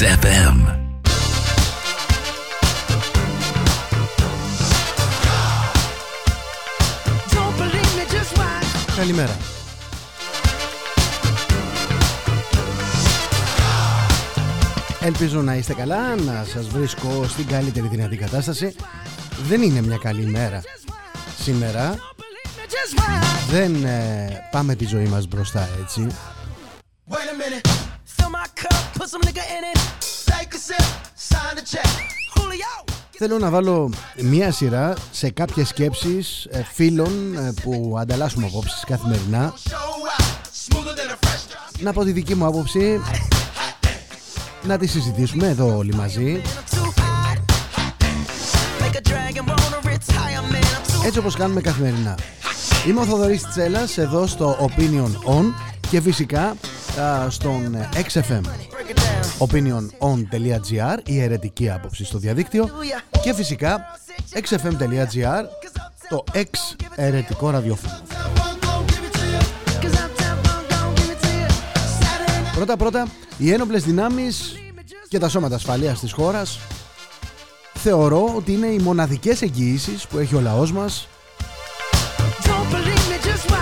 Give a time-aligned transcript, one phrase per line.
[0.00, 0.80] FM.
[8.96, 9.36] Καλημέρα.
[15.00, 18.74] Ελπίζω να είστε καλά, να σας βρίσκω στην καλύτερη δυνατή κατάσταση.
[19.48, 20.62] Δεν είναι μια καλή μέρα
[21.38, 21.94] σήμερα.
[23.50, 26.06] Δεν ε, πάμε τη ζωή μας μπροστά έτσι.
[33.24, 39.54] Θέλω να βάλω μία σειρά σε κάποιες σκέψεις ε, φίλων ε, που ανταλλάσσουμε απόψεις καθημερινά.
[41.78, 43.00] Να πω τη δική μου άποψη,
[44.62, 46.42] να τη συζητήσουμε εδώ όλοι μαζί.
[51.04, 52.18] Έτσι όπως κάνουμε καθημερινά.
[52.88, 55.44] Είμαι ο Θοδωρής Τσέλας εδώ στο Opinion On
[55.90, 56.54] και φυσικά
[57.28, 58.71] στον XFM
[59.38, 62.68] opinionon.gr η αιρετική άποψη στο διαδίκτυο
[63.22, 63.80] και φυσικά
[64.34, 65.44] xfm.gr
[66.08, 67.94] το ex αιρετικό ραδιόφωνο.
[72.54, 73.06] Πρώτα πρώτα
[73.38, 74.54] οι ένοπλες δυνάμεις
[75.08, 76.58] και τα σώματα ασφαλείας της χώρας
[77.74, 81.08] θεωρώ ότι είναι οι μοναδικές εγγυήσεις που έχει ο λαός μας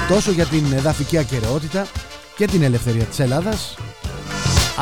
[0.09, 1.87] τόσο για την εδαφική ακαιρεότητα
[2.37, 3.77] και την ελευθερία της Ελλάδας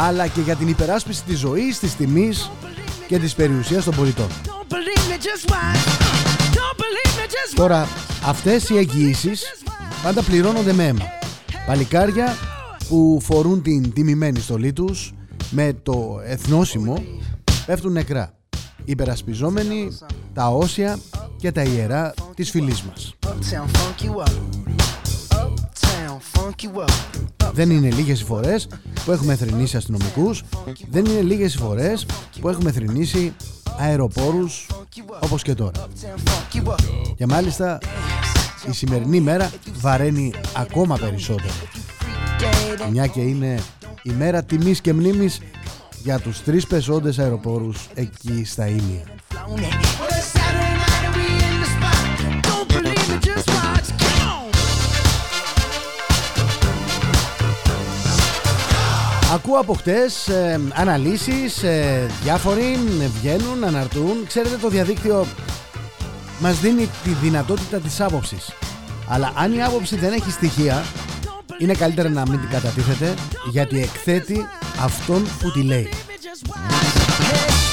[0.00, 2.50] αλλά και για την υπεράσπιση της ζωής, της τιμής
[3.06, 4.26] και της περιουσίας των πολιτών.
[7.54, 7.88] Τώρα,
[8.24, 9.42] αυτές οι εγγυήσεις
[10.02, 11.04] πάντα πληρώνονται με αίμα.
[11.66, 12.36] Παλικάρια
[12.88, 15.12] που φορούν την τιμημένη στολή τους
[15.50, 17.04] με το εθνόσημο
[17.66, 18.32] πέφτουν νεκρά
[18.84, 19.98] υπερασπιζόμενοι
[20.34, 20.98] τα όσια
[21.36, 23.14] και τα ιερά της φυλής μας.
[27.52, 28.68] Δεν είναι λίγες οι φορές
[29.04, 30.42] που έχουμε θρυνήσει αστυνομικούς.
[30.90, 32.06] Δεν είναι λίγες οι φορές
[32.40, 33.32] που έχουμε θρυνήσει
[33.78, 34.66] αεροπόρους
[35.20, 35.86] όπως και τώρα.
[37.16, 37.78] Και μάλιστα
[38.68, 39.50] η σημερινή μέρα
[39.80, 41.52] βαραίνει ακόμα περισσότερο.
[42.90, 43.60] Μια και είναι
[44.02, 45.40] η μέρα τιμής και μνήμης
[46.02, 49.02] για τους τρεις πεσόντες αεροπόρους εκεί στα Ήλια
[59.32, 62.78] Ακούω από χτες ε, αναλύσεις, ε, διάφοροι
[63.20, 64.26] βγαίνουν, αναρτούν.
[64.26, 65.26] Ξέρετε το διαδίκτυο
[66.38, 68.52] μας δίνει τη δυνατότητα της άποψης.
[69.08, 70.84] Αλλά αν η άποψη δεν έχει στοιχεία,
[71.58, 73.14] είναι καλύτερα να μην την κατατίθεται
[73.50, 74.46] γιατί εκθέτει
[74.84, 75.88] αυτόν που τη λέει.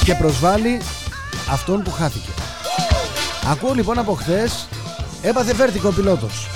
[0.04, 0.80] Και προσβάλλει
[1.50, 2.30] αυτόν που χάθηκε.
[3.50, 4.48] Ακούω λοιπόν από χθε
[5.22, 6.48] έπαθε βέρτικο ο πιλότος.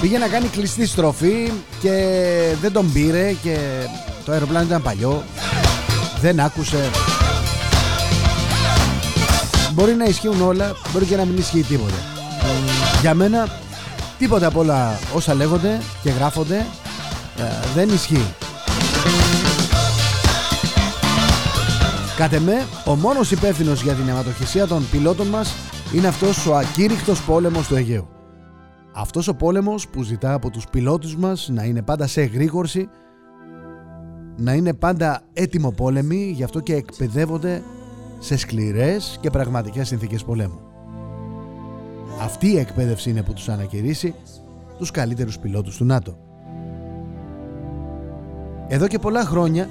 [0.00, 1.92] Πήγε να κάνει κλειστή στροφή και
[2.60, 3.56] δεν τον πήρε και
[4.24, 5.22] το αεροπλάνο ήταν παλιό.
[6.20, 6.90] Δεν άκουσε.
[9.72, 11.94] Μπορεί να ισχύουν όλα Μπορεί και να μην ισχύει τίποτα
[13.00, 13.48] Για μένα
[14.18, 16.66] τίποτα από όλα όσα λέγονται και γράφονται
[17.38, 17.42] ε,
[17.74, 18.34] δεν ισχύει.
[22.16, 25.54] Κατ' εμέ, ο μόνος υπεύθυνος για την αιματοχυσία των πιλότων μας
[25.92, 28.17] είναι αυτός ο ακήρυκτος πόλεμος του Αιγαίου.
[29.00, 32.88] Αυτός ο πόλεμος που ζητά από τους πιλότους μας να είναι πάντα σε εγρήγορση
[34.36, 37.62] να είναι πάντα έτοιμο πόλεμοι, γι' αυτό και εκπαιδεύονται
[38.18, 40.60] σε σκληρές και πραγματικές συνθήκες πολέμου.
[42.20, 44.14] Αυτή η εκπαίδευση είναι που τους ανακηρύσει
[44.78, 46.18] τους καλύτερους πιλότους του ΝΑΤΟ.
[48.68, 49.68] Εδώ και πολλά χρόνια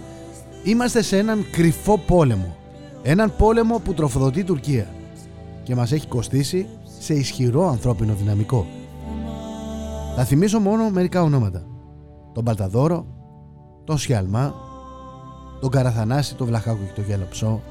[0.64, 2.56] είμαστε σε έναν κρυφό πόλεμο.
[3.04, 4.88] Έναν πόλεμο που τροφοδοτεί η Τουρκία
[5.64, 6.66] και μας έχει κοστίσει
[7.00, 8.77] σε ισχυρό ανθρώπινο δυναμικό.
[10.20, 11.66] Θα θυμίσω μόνο μερικά ονόματα.
[12.34, 13.06] Τον Παλταδόρο,
[13.84, 14.54] το Σιαλμά,
[15.60, 17.62] τον Καραθανάση, τον Βλαχάκο και τον Γελοψό,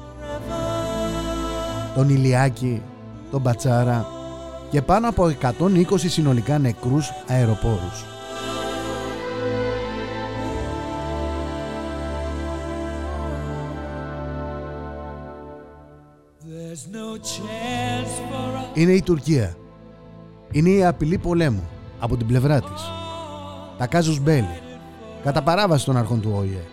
[1.95, 2.81] τον Ηλιάκη,
[3.31, 4.05] τον Μπατσάρα
[4.69, 8.05] και πάνω από 120 συνολικά νεκρούς αεροπόρους.
[18.73, 19.55] Είναι η Τουρκία.
[20.51, 21.63] Είναι η απειλή πολέμου
[21.99, 22.91] από την πλευρά της.
[23.77, 24.59] Τα κάζους μπέλη.
[25.23, 26.63] Κατά παράβαση των αρχών του ΟΗΕ.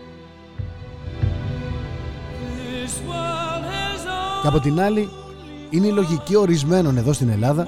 [4.41, 5.09] Και από την άλλη
[5.69, 7.67] είναι η λογική ορισμένων εδώ στην Ελλάδα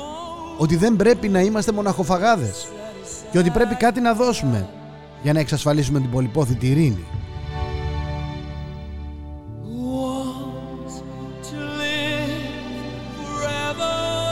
[0.58, 2.68] ότι δεν πρέπει να είμαστε μοναχοφαγάδες
[3.32, 4.70] και ότι πρέπει κάτι να δώσουμε
[5.24, 7.06] για να εξασφαλίσουμε την πολυπόθητη ειρήνη.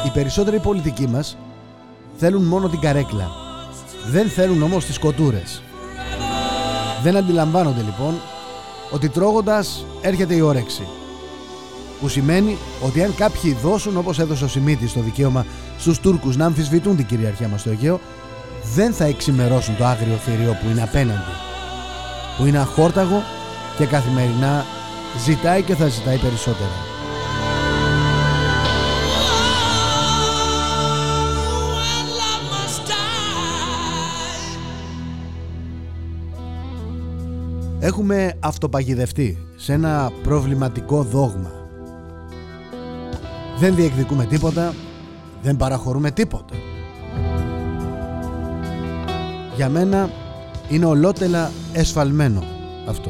[0.05, 1.37] Οι περισσότεροι πολιτικοί μας
[2.17, 3.31] θέλουν μόνο την καρέκλα.
[4.11, 5.61] Δεν θέλουν όμως τις κοτούρες.
[7.03, 8.13] Δεν αντιλαμβάνονται λοιπόν
[8.91, 10.87] ότι τρώγοντας έρχεται η όρεξη.
[12.01, 15.45] Που σημαίνει ότι αν κάποιοι δώσουν όπως έδωσε ο Σιμίτης το δικαίωμα
[15.77, 17.99] στους Τούρκους να αμφισβητούν την κυριαρχία μας στο Αιγαίο
[18.75, 21.45] δεν θα εξημερώσουν το άγριο θηρίο που είναι απέναντι
[22.37, 23.23] που είναι αχόρταγο
[23.77, 24.65] και καθημερινά
[25.25, 26.94] ζητάει και θα ζητάει περισσότερα.
[37.85, 41.51] Έχουμε αυτοπαγιδευτεί σε ένα προβληματικό δόγμα.
[43.57, 44.73] Δεν διεκδικούμε τίποτα,
[45.41, 46.55] δεν παραχωρούμε τίποτα.
[49.55, 50.09] Για μένα
[50.69, 52.43] είναι ολότελα εσφαλμένο
[52.87, 53.09] αυτό.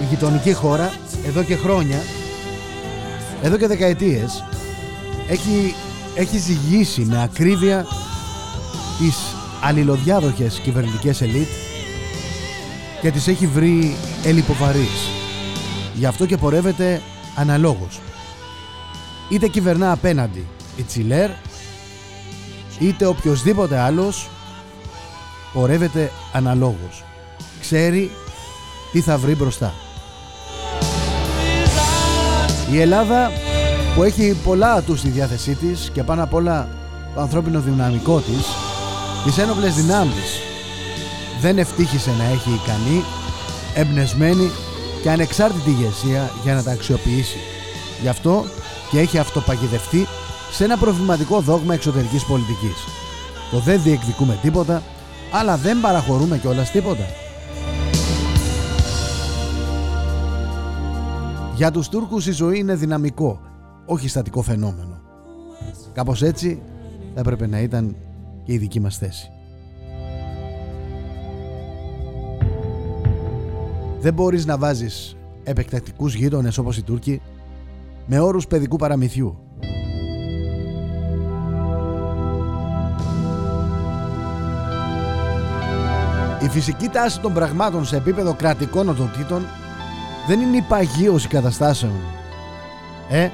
[0.00, 0.92] Η γειτονική χώρα
[1.26, 1.98] εδώ και χρόνια,
[3.42, 4.44] εδώ και δεκαετίες
[5.28, 5.74] έχει,
[6.14, 7.86] έχει ζυγίσει με ακρίβεια
[8.98, 9.16] τις
[9.62, 11.48] αλληλοδιάδοχες κυβερνητικές ελίτ
[13.00, 15.08] και τις έχει βρει ελιποβαρείς.
[15.94, 17.02] Γι' αυτό και πορεύεται
[17.36, 18.00] αναλόγως.
[19.28, 20.46] Είτε κυβερνά απέναντι
[20.76, 21.30] η Τσιλέρ,
[22.78, 24.28] είτε οποιοδήποτε άλλος
[25.52, 27.04] πορεύεται αναλόγως.
[27.60, 28.10] Ξέρει
[28.92, 29.74] τι θα βρει μπροστά.
[32.72, 33.30] Η Ελλάδα
[33.94, 36.68] που έχει πολλά ατούς στη διάθεσή της και πάνω απ' όλα
[37.14, 38.46] το ανθρώπινο δυναμικό της,
[39.24, 40.40] τις ένοπλες δυνάμεις
[41.40, 43.04] δεν ευτύχησε να έχει ικανή,
[43.74, 44.50] εμπνεσμένη
[45.02, 47.38] και ανεξάρτητη ηγεσία για να τα αξιοποιήσει.
[48.02, 48.44] Γι' αυτό
[48.90, 50.06] και έχει αυτοπαγιδευτεί
[50.52, 52.76] σε ένα προβληματικό δόγμα εξωτερικής πολιτικής.
[53.50, 54.82] Το δεν διεκδικούμε τίποτα,
[55.32, 57.04] αλλά δεν παραχωρούμε κιόλας τίποτα.
[61.62, 63.40] Για τους Τούρκους η ζωή είναι δυναμικό,
[63.86, 65.00] όχι στατικό φαινόμενο.
[65.92, 66.62] Κάπως έτσι
[67.14, 67.96] θα έπρεπε να ήταν
[68.44, 69.30] και η δική μας θέση.
[74.00, 77.20] Δεν μπορείς να βάζεις επεκτατικούς γείτονες όπως οι Τούρκοι
[78.06, 79.38] με όρους παιδικού παραμυθιού.
[86.42, 89.42] Η φυσική τάση των πραγμάτων σε επίπεδο κρατικών οντοτήτων
[90.26, 91.92] δεν είναι η παγίωση καταστάσεων.
[93.08, 93.28] Ε,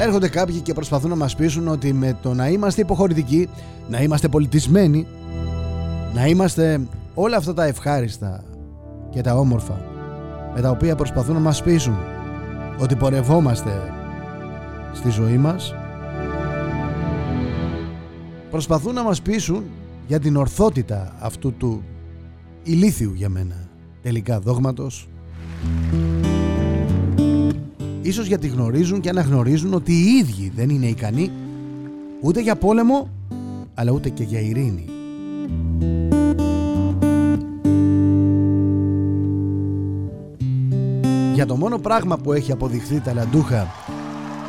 [0.00, 3.48] Έρχονται κάποιοι και προσπαθούν να μας πείσουν ότι με το να είμαστε υποχωρητικοί,
[3.88, 5.06] να είμαστε πολιτισμένοι,
[6.14, 6.80] να είμαστε
[7.14, 8.44] όλα αυτά τα ευχάριστα
[9.10, 9.80] και τα όμορφα
[10.54, 12.17] με τα οποία προσπαθούν να μας πείσουν
[12.80, 13.92] ότι πορευόμαστε
[14.94, 15.74] στη ζωή μας
[18.50, 19.64] προσπαθούν να μας πείσουν
[20.06, 21.82] για την ορθότητα αυτού του
[22.62, 23.68] ηλίθιου για μένα
[24.02, 25.08] τελικά δόγματος
[28.02, 31.30] Ίσως γιατί γνωρίζουν και αναγνωρίζουν ότι οι ίδιοι δεν είναι ικανοί
[32.20, 33.08] ούτε για πόλεμο
[33.74, 34.97] αλλά ούτε και για ειρήνη.
[41.38, 43.66] Για το μόνο πράγμα που έχει αποδειχθεί ταλαντούχα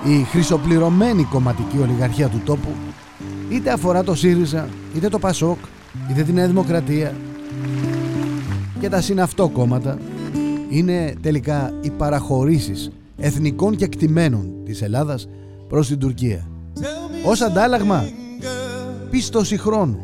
[0.06, 2.70] η χρυσοπληρωμένη κομματική ολιγαρχία του τόπου
[3.50, 5.58] είτε αφορά το ΣΥΡΙΖΑ, είτε το ΠΑΣΟΚ,
[6.12, 7.16] είτε την Νέα Δημοκρατία
[8.80, 9.98] και τα συναυτό κόμματα
[10.70, 15.30] είναι τελικά οι παραχωρήσεις εθνικών και κτημένων της Ελλάδας
[15.68, 16.48] προς την Τουρκία.
[17.26, 18.04] Ως αντάλλαγμα,
[19.10, 20.00] πίστοση χρόνου.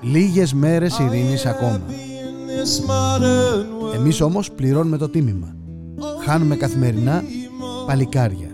[0.00, 1.80] Λίγες μέρες ειρήνης ακόμα.
[3.94, 5.54] Εμείς όμως πληρώνουμε το τίμημα.
[6.24, 7.22] Χάνουμε καθημερινά
[7.86, 8.48] παλικάρια.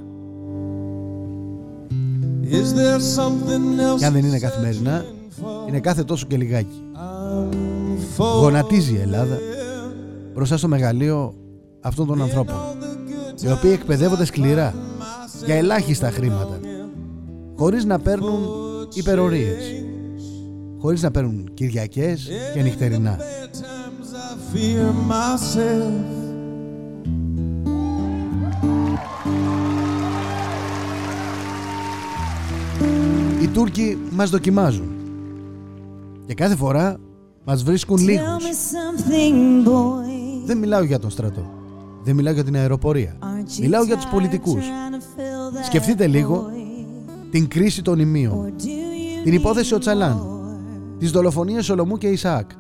[3.99, 5.05] Και αν δεν είναι καθημερινά,
[5.69, 6.83] είναι κάθε τόσο και λιγάκι.
[8.41, 9.39] Γονατίζει η Ελλάδα
[10.35, 11.35] μπροστά στο μεγαλείο
[11.81, 12.57] αυτών των ανθρώπων
[13.43, 14.75] οι οποίοι εκπαιδεύονται σκληρά
[15.45, 16.61] για ελάχιστα χρήματα
[17.57, 18.49] χωρίς να παίρνουν
[18.95, 19.85] υπερορίες
[20.79, 23.19] χωρίς να παίρνουν Κυριακές και νυχτερινά
[33.53, 34.89] Τούρκοι μας δοκιμάζουν
[36.27, 36.97] και κάθε φορά
[37.45, 38.45] μας βρίσκουν λίγους
[40.45, 41.61] Δεν μιλάω για τον στρατό
[42.05, 43.17] δεν μιλάω για την αεροπορία.
[43.61, 44.65] Μιλάω για τους πολιτικούς.
[45.65, 46.47] Σκεφτείτε λίγο
[47.31, 48.53] την κρίση των ημείων.
[49.25, 50.23] Την υπόθεση Οτσαλάν.
[50.99, 52.51] Τις δολοφονίες Σολομού και Ισαάκ.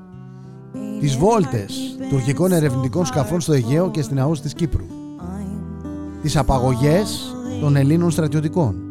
[1.01, 4.85] Τις βόλτες τουρκικών ερευνητικών σκαφών στο Αιγαίο και στην ΑΟΣ της Κύπρου.
[6.23, 8.90] Τις απαγωγές των Ελλήνων στρατιωτικών.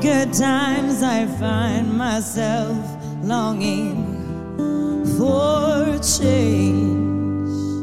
[0.00, 2.76] Good times I find myself
[3.22, 3.96] longing
[5.18, 7.04] for change.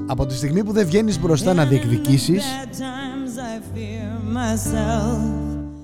[0.07, 2.43] Από τη στιγμή που δεν βγαίνεις μπροστά να διεκδικήσεις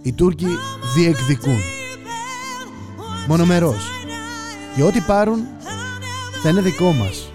[0.01, 0.47] οι Τούρκοι
[0.95, 1.59] διεκδικούν.
[3.27, 3.89] Μονομερός.
[4.75, 5.39] και ό,τι πάρουν
[6.43, 7.31] θα είναι δικό μας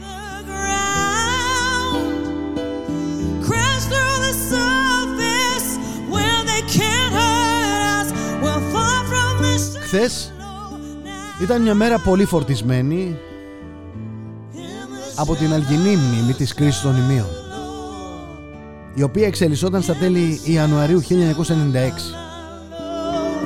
[9.95, 10.33] Χθες.
[11.43, 13.19] Ήταν μια μέρα πολύ φορτισμένη
[15.17, 17.27] από την αλγινή μνήμη της κρίσης των ημείων
[18.95, 21.05] η οποία εξελισσόταν στα τέλη Ιανουαρίου 1996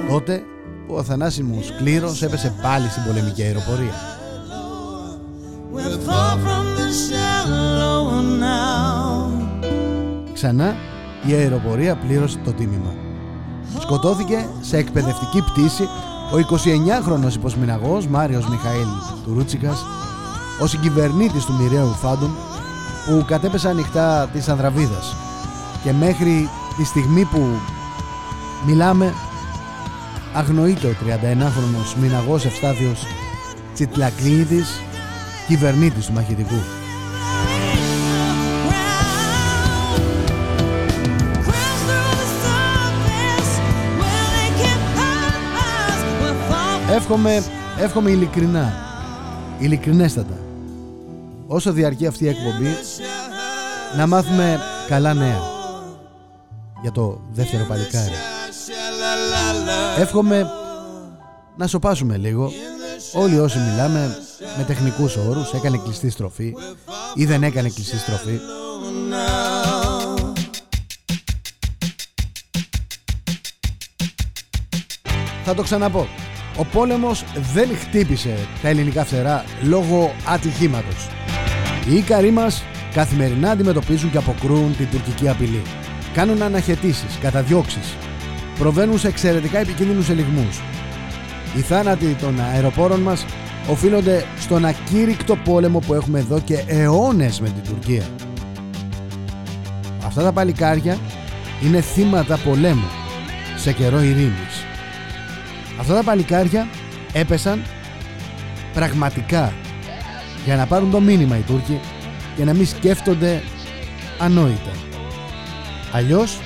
[0.09, 0.43] τότε
[0.87, 3.95] που ο Αθανάσιμος Κλήρος έπεσε πάλι στην πολεμική αεροπορία.
[10.33, 10.77] Ξανά
[11.27, 12.95] η αεροπορία πλήρωσε το τίμημα.
[13.81, 15.89] Σκοτώθηκε σε εκπαιδευτική πτήση
[16.33, 18.87] ο 29χρονος υποσμηναγός Μάριος Μιχαήλ
[19.25, 19.85] Τουρούτσικας
[20.61, 22.31] ο συγκυβερνήτης του μοιραίου Φάντομ
[23.07, 25.17] που κατέπεσε ανοιχτά της Ανδραβίδας
[25.83, 27.47] και μέχρι τη στιγμή που
[28.67, 29.15] μιλάμε
[30.35, 33.07] αγνοείται ο 31χρονος μηναγός Ευστάθιος
[33.75, 34.81] Τσιτλακλίδης
[35.47, 36.76] κυβερνήτης του μαχητικού.
[46.97, 47.45] Εύχομαι,
[47.79, 48.73] εύχομαι ειλικρινά,
[49.59, 50.39] ειλικρινέστατα,
[51.47, 52.77] όσο διαρκεί αυτή η εκπομπή,
[53.97, 55.41] να μάθουμε καλά νέα
[56.83, 58.13] για το δεύτερο παλικάρι.
[59.99, 60.51] Εύχομαι
[61.57, 62.53] να σοπάσουμε λίγο.
[63.13, 64.19] Όλοι όσοι μιλάμε
[64.57, 66.55] με τεχνικούς όρους έκανε κλειστή στροφή
[67.15, 68.39] ή δεν έκανε κλειστή στροφή.
[75.45, 76.09] Θα το ξαναπώ
[76.57, 81.09] ο πόλεμος δεν χτύπησε τα ελληνικά φτερά λόγω ατυχήματος.
[81.89, 85.63] Οι Ίκαροι μας καθημερινά αντιμετωπίζουν και αποκρούν την τουρκική απειλή.
[86.15, 87.95] Κάνουν αναχαιτήσεις, καταδιώξεις.
[88.59, 90.61] Προβαίνουν σε εξαιρετικά επικίνδυνους ελιγμούς.
[91.57, 93.25] Οι θάνατοι των αεροπόρων μας
[93.69, 98.03] οφείλονται στον ακήρυκτο πόλεμο που έχουμε εδώ και αιώνες με την Τουρκία.
[100.07, 100.99] Αυτά τα παλικάρια
[101.65, 102.91] είναι θύματα πολέμου
[103.57, 104.66] σε καιρό ειρήνης.
[105.89, 106.69] Αυτά τα παλικάρια
[107.13, 107.63] έπεσαν
[108.73, 109.53] πραγματικά
[110.45, 111.81] για να πάρουν το μήνυμα οι Τούρκοι
[112.37, 113.43] και να μην σκέφτονται
[114.19, 114.71] ανόητα.
[115.93, 116.39] Αλλιώς,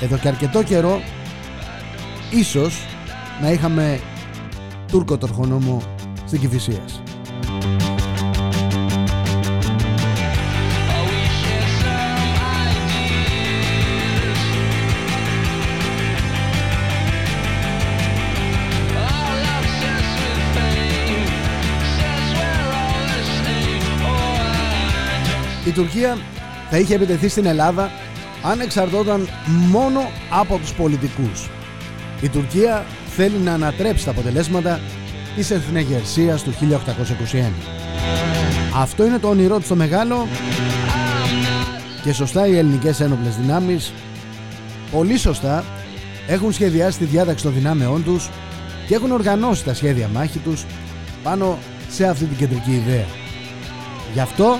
[0.00, 1.02] εδώ και αρκετό καιρό,
[2.30, 2.86] ίσως
[3.40, 4.00] να είχαμε
[4.86, 5.82] Τούρκο τορχονόμο
[6.26, 7.02] στην Κηφισίας.
[25.74, 26.18] Τουρκία
[26.70, 27.90] θα είχε επιτεθεί στην Ελλάδα
[28.42, 29.28] αν εξαρτώταν
[29.70, 30.00] μόνο
[30.30, 31.50] από τους πολιτικούς.
[32.20, 32.84] Η Τουρκία
[33.16, 34.80] θέλει να ανατρέψει τα αποτελέσματα
[35.36, 37.52] της εθνεγερσίας του 1821.
[38.76, 40.28] Αυτό είναι το όνειρό του στο μεγάλο
[42.02, 43.92] και σωστά οι ελληνικές ένοπλες δυνάμεις
[44.90, 45.64] πολύ σωστά
[46.26, 48.30] έχουν σχεδιάσει τη διάταξη των δυνάμεών τους
[48.86, 50.64] και έχουν οργανώσει τα σχέδια μάχη τους
[51.22, 51.58] πάνω
[51.90, 53.04] σε αυτή την κεντρική ιδέα.
[54.12, 54.58] Γι' αυτό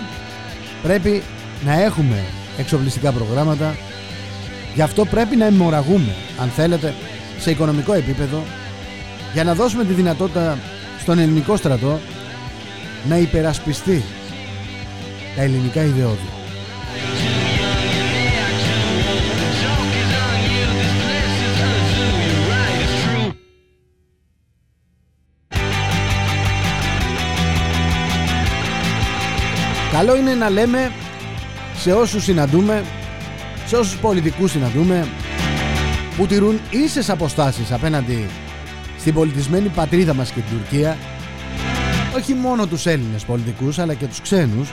[0.85, 1.23] πρέπει
[1.65, 2.25] να έχουμε
[2.59, 3.77] εξοπλιστικά προγράμματα
[4.75, 6.95] γι' αυτό πρέπει να αιμορραγούμε αν θέλετε
[7.39, 8.43] σε οικονομικό επίπεδο
[9.33, 10.59] για να δώσουμε τη δυνατότητα
[11.01, 12.01] στον ελληνικό στρατό
[13.09, 14.03] να υπερασπιστεί
[15.37, 16.44] τα ελληνικά ιδεώδη.
[29.95, 30.93] Καλό είναι να λέμε
[31.77, 32.85] σε όσους συναντούμε,
[33.67, 35.09] σε όσους πολιτικούς συναντούμε
[36.17, 38.27] που τηρούν ίσες αποστάσεις απέναντι
[38.99, 40.97] στην πολιτισμένη πατρίδα μας και την Τουρκία.
[42.17, 44.69] Όχι μόνο τους Έλληνες πολιτικούς αλλά και τους ξένους.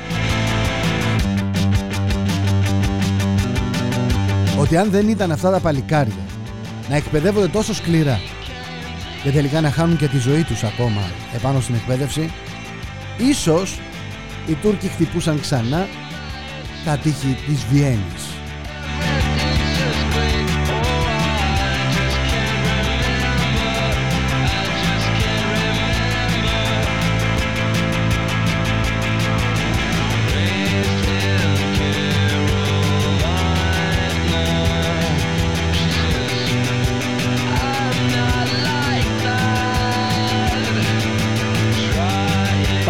[4.60, 6.26] Ότι αν δεν ήταν αυτά τα παλικάρια
[6.90, 8.20] να εκπαιδεύονται τόσο σκληρά
[9.24, 11.02] και τελικά να χάνουν και τη ζωή τους ακόμα
[11.36, 12.32] επάνω στην εκπαίδευση
[13.18, 13.80] ίσως
[14.48, 15.88] οι Τούρκοι χτυπούσαν ξανά
[16.86, 18.31] τα τείχη της Βιέννης.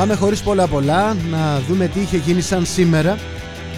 [0.02, 3.18] Πάμε χωρίς πολλά πολλά να δούμε τι είχε γίνει σαν σήμερα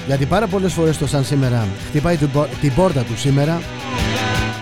[0.07, 2.17] γιατί πάρα πολλές φορές το σαν σήμερα χτυπάει
[2.61, 3.61] την πόρτα του σήμερα.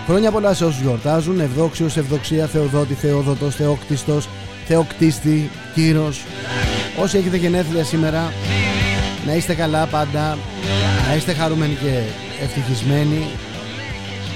[0.06, 4.28] Χρόνια πολλά σε όσους γιορτάζουν Ευδόξιος, Ευδοξία, Θεοδότη, Θεόδοτος, Θεόκτιστος,
[4.66, 6.22] Θεοκτίστη, Κύρος.
[7.00, 8.32] Όσοι έχετε γενέθλια σήμερα
[9.26, 10.38] να είστε καλά πάντα
[11.08, 11.98] να είστε χαρούμενοι και
[12.42, 13.26] ευτυχισμένοι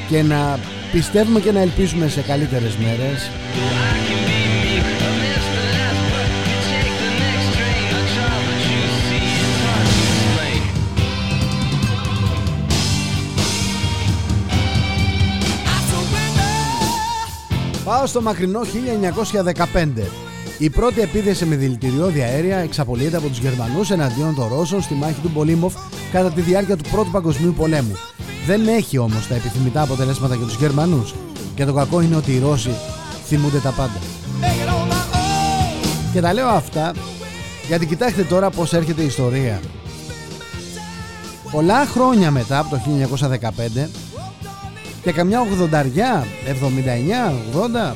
[0.08, 0.58] και να
[0.92, 3.30] πιστεύουμε και να ελπίζουμε σε καλύτερες μέρες
[17.86, 19.88] Πάω στο μακρινό 1915.
[20.58, 25.20] Η πρώτη επίθεση με δηλητηριώδη αέρια εξαπολύεται από τους Γερμανούς εναντίον των Ρώσων στη μάχη
[25.20, 25.74] του Πολύμοφ
[26.12, 27.92] κατά τη διάρκεια του Πρώτου Παγκοσμίου Πολέμου.
[28.46, 31.14] Δεν έχει όμως τα επιθυμητά αποτελέσματα για τους Γερμανούς
[31.54, 32.70] και το κακό είναι ότι οι Ρώσοι
[33.26, 33.98] θυμούνται τα πάντα.
[36.12, 36.92] Και τα λέω αυτά
[37.68, 39.60] γιατί κοιτάξτε τώρα πως έρχεται η ιστορία.
[41.50, 42.80] Πολλά χρόνια μετά από το
[43.76, 43.88] 1915
[45.06, 45.44] και καμιά 80,
[46.46, 47.94] 79, 80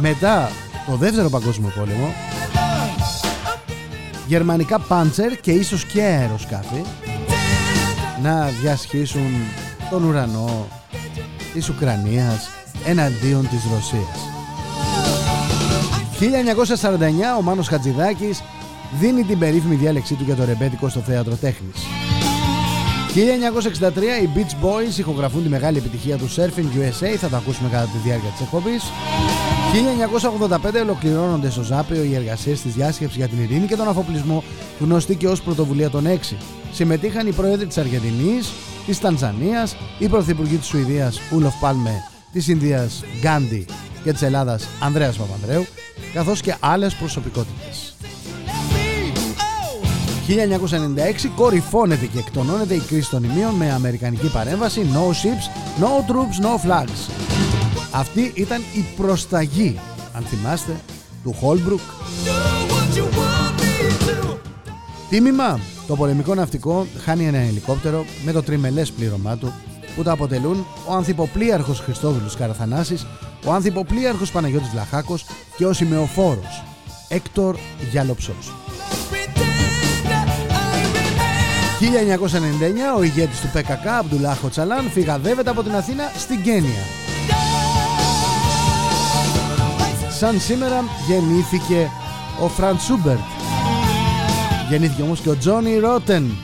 [0.00, 0.50] μετά
[0.86, 2.14] το δεύτερο παγκόσμιο πόλεμο.
[4.26, 6.82] Γερμανικά πάντσερ και ίσως και αεροσκάφη
[8.22, 9.30] να διασχίσουν
[9.90, 10.68] τον ουρανό
[11.52, 12.48] της Ουκρανίας
[12.86, 14.28] εναντίον της Ρωσίας.
[16.18, 18.42] 1949 ο Μάνος Χατζηδάκης
[19.00, 21.95] δίνει την περίφημη διάλεξή του για το ρεμπέτικο στο θέατρο τέχνης
[23.16, 23.18] 1963
[24.22, 27.98] οι Beach Boys ηχογραφούν τη μεγάλη επιτυχία του Surfing USA, θα το ακούσουμε κατά τη
[27.98, 28.82] διάρκεια της εκπομπής.
[30.76, 34.44] 1985 ολοκληρώνονται στο Ζάπιο οι εργασίες της διάσκεψης για την ειρήνη και τον αφοπλισμό,
[34.80, 36.36] γνωστή και ως πρωτοβουλία των 6.
[36.72, 38.52] Συμμετείχαν οι πρόεδροι της Αργεντινής,
[38.86, 43.66] της Τανζανίας, οι πρωθυπουργοί της Σουηδίας Ούλοφ Πάλμε, της Ινδίας Γκάντι
[44.04, 45.66] και της Ελλάδας Ανδρέας Παπανδρέου,
[46.12, 47.85] καθώς και άλλες προσωπικότητες.
[50.28, 56.46] 1996 κορυφώνεται και εκτονώνεται η κρίση των Ιμίων με αμερικανική παρέμβαση No ships, no troops,
[56.46, 57.10] no flags.
[57.92, 59.78] Αυτή ήταν η προσταγή,
[60.12, 60.76] αν θυμάστε,
[61.22, 61.80] του Χόλμπρουκ.
[65.08, 69.52] Τίμημα, το πολεμικό ναυτικό χάνει ένα ελικόπτερο με το τριμελές πλήρωμά του
[69.96, 73.06] που το αποτελούν ο ανθυποπλίαρχος Χριστόδουλος Καραθανάσης,
[73.44, 75.24] ο ανθυποπλίαρχος Παναγιώτης Βλαχάκος
[75.56, 76.64] και ο σημεοφόρος
[77.08, 77.56] Έκτορ
[77.90, 78.65] Γιαλοψός.
[81.80, 86.82] 1999 ο ηγέτης του ΠΚΚ, Αμπντουλάχ Οτσαλάν, φυγαδεύεται από την Αθήνα στην Κένια.
[90.18, 91.90] Σαν σήμερα γεννήθηκε
[92.40, 93.18] ο Φραντς Σούμπερτ.
[94.68, 96.36] Γεννήθηκε όμως και ο Τζόνι Ρότεν,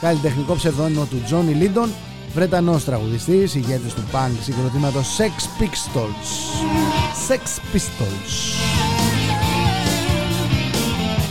[0.00, 1.90] καλλιτεχνικό ψευδόνυμο του Τζόνι Λάιντον,
[2.34, 6.28] Βρετανός τραγουδιστής, ηγέτης του πανκ συγκροτήματος Sex Pistols.
[7.28, 7.42] Sex
[7.74, 8.32] Pistols.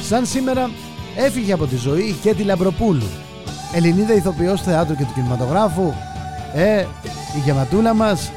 [0.07, 0.69] Σαν σήμερα
[1.15, 3.09] έφυγε από τη ζωή η Κέτη Λαμπροπούλου,
[3.73, 5.93] Ελληνίδα ηθοποιός θεάτρου και του κινηματογράφου.
[6.53, 6.79] Ε,
[7.35, 8.31] η γεματούλα μας.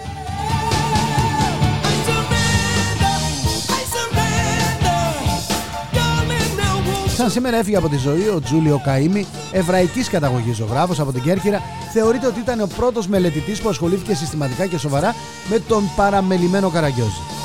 [7.16, 11.60] Σαν σήμερα έφυγε από τη ζωή ο Τζούλιο Καΐμι, εβραϊκής καταγωγής ζωγράφος από την Κέρκυρα,
[11.92, 15.14] θεωρείται ότι ήταν ο πρώτος μελετητής που ασχολήθηκε συστηματικά και σοβαρά
[15.50, 17.35] με τον παραμελημένο Καραγκιόζη.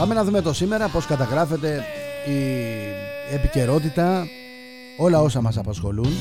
[0.00, 1.84] Πάμε να δούμε το σήμερα πώς καταγράφεται
[2.26, 4.26] η επικαιρότητα,
[4.96, 6.12] όλα όσα μας απασχολούν.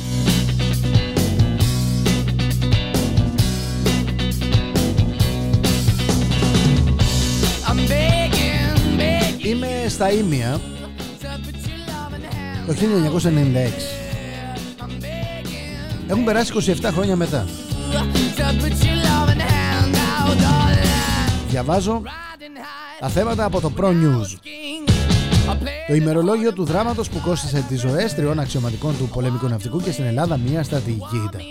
[9.37, 10.59] Είμαι στα Ήμια
[12.67, 12.77] το 1996.
[16.07, 17.45] Έχουν περάσει 27 χρόνια μετά.
[21.49, 22.01] Διαβάζω
[22.99, 24.37] τα θέματα από το Pro News.
[25.87, 30.05] Το ημερολόγιο του δράματος που κόστησε τις ζωές τριών αξιωματικών του πολεμικού ναυτικού και στην
[30.05, 31.41] Ελλάδα μια στρατηγική ήταν.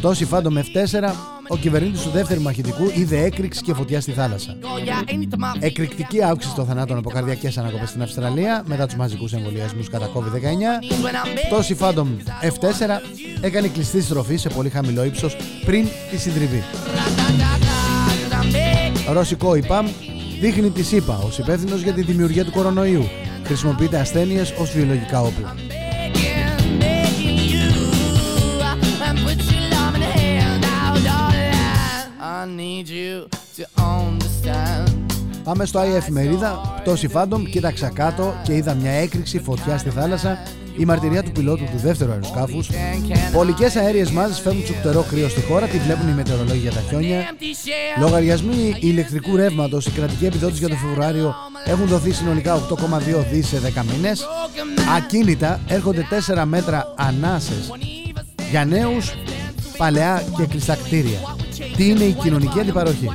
[0.00, 1.12] Τόση φάντο με F4,
[1.48, 4.56] ο κυβερνήτης του δεύτερου μαχητικού είδε έκρηξη και φωτιά στη θάλασσα.
[5.60, 11.50] Εκρηκτική αύξηση των θανάτων από καρδιακές ανακοπές στην Αυστραλία μετά τους μαζικούς εμβολιασμούς κατά COVID-19.
[11.50, 12.06] Τόση φάντο
[12.42, 13.00] F4
[13.40, 16.62] έκανε κλειστή στροφή σε πολύ χαμηλό ύψος πριν τη συντριβή.
[19.12, 19.86] Ρωσικό ΙΠΑΜ
[20.40, 23.04] δείχνει τη ΣΥΠΑ ως υπεύθυνος για τη δημιουργία του κορονοϊού.
[23.44, 25.54] Χρησιμοποιείται ασθένειες ως βιολογικά όπλα.
[35.44, 40.38] Πάμε στο ΑΕ εφημερίδα, πτώση Phantom, κοίταξα κάτω και είδα μια έκρηξη φωτιά στη θάλασσα.
[40.78, 42.70] Η μαρτυρία του πιλότου του δεύτερου αεροσκάφους.
[43.32, 47.24] Πολικές αέριες μάζες φέρνουν τσουκτερό κρύο στη χώρα, τη βλέπουν οι μετεωρολόγοι για τα χιόνια.
[48.00, 51.34] Λογαριασμοί ηλεκτρικού ρεύματος, η κρατική επιδότηση για το Φεβρουάριο
[51.64, 54.26] έχουν δοθεί συνολικά 8,2 δις σε 10 μήνες.
[54.96, 57.72] Ακίνητα έρχονται 4 μέτρα ανάσες
[58.50, 59.14] για νέους,
[59.76, 61.18] παλαιά και κλειστά κτίρια.
[61.76, 63.08] Τι είναι η κοινωνική αντιπαροχή;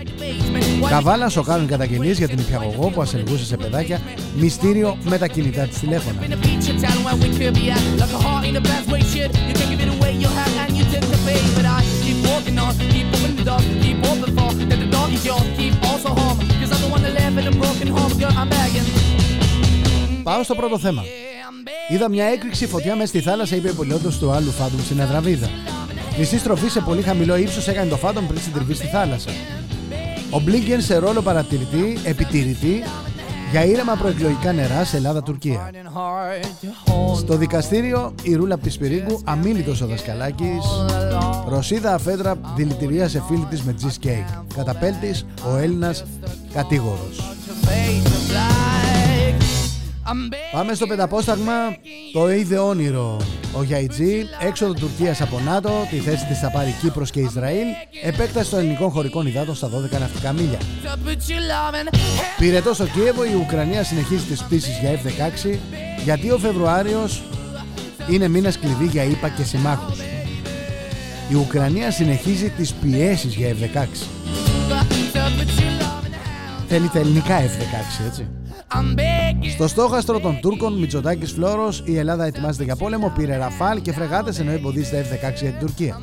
[0.90, 4.00] Καβάλα σοκάρουν καταγγελίες για την υπηαγωγό που ασελγούσε σε παιδάκια
[4.38, 6.20] μυστήριο με τα κινητά της τηλέφωνα.
[20.28, 21.04] Πάω στο πρώτο θέμα.
[21.92, 25.50] Είδα μια έκρηξη φωτιά μέσα στη θάλασσα, είπε ο πιλότος του άλλου Φάντομ στην Ανδραβίδα.
[26.18, 29.32] Μισή στροφή σε πολύ χαμηλό ύψος έκανε το Φάντομ πριν συντριβεί στη θάλασσα.
[30.30, 32.84] Ο Μπλίνκεν σε ρόλο παρατηρητή, επιτηρητή
[33.52, 35.72] για ήρεμα προεκλογικά νερά σε Ελλάδα-Τουρκία.
[37.16, 40.66] Στο δικαστήριο η Ρούλα Πισπυρίγκου, αμίλητος ο Δασκαλάκης,
[41.48, 44.44] Ρωσίδα αφέντρα δηλητηρίασε φίλη της με cheesecake.
[44.56, 46.04] Καταπέλτης ο Έλληνας
[46.54, 47.36] κατήγορος.
[50.52, 51.54] Πάμε στο πενταπόσταγμα.
[52.14, 53.18] Το είδε όνειρο
[53.54, 57.68] Ο Γιαϊτζή έξοδο Τουρκίας από ΝΑΤΟ Τη θέση της θα πάρει Κύπρος και Ισραήλ.
[58.04, 60.58] Επέκταση των ελληνικών χωρικών υδάτων στα 12 ναυτικά μίλια.
[62.38, 65.58] Πυρετό στο Κίεβο Η Ουκρανία συνεχίζει τις πτήσεις για F-16
[66.04, 67.24] Γιατί ο Φεβρουάριος
[68.10, 70.00] Είναι μήνας κλειδί για ΙΠΑ και συμμάχους.
[71.30, 73.86] Η Ουκρανία συνεχίζει τις πιέσεις για F-16.
[76.68, 78.28] Θέλει τα ελληνικά F-16 έτσι
[79.54, 84.40] στο στόχαστρο των Τούρκων, Μητσοτάκης Φλόρος, η Ελλάδα ετοιμάζεται για πόλεμο, πήρε ραφάλ και φρεγάτες
[84.40, 86.02] ενώ εμποδίζει F-16 για την Τουρκία.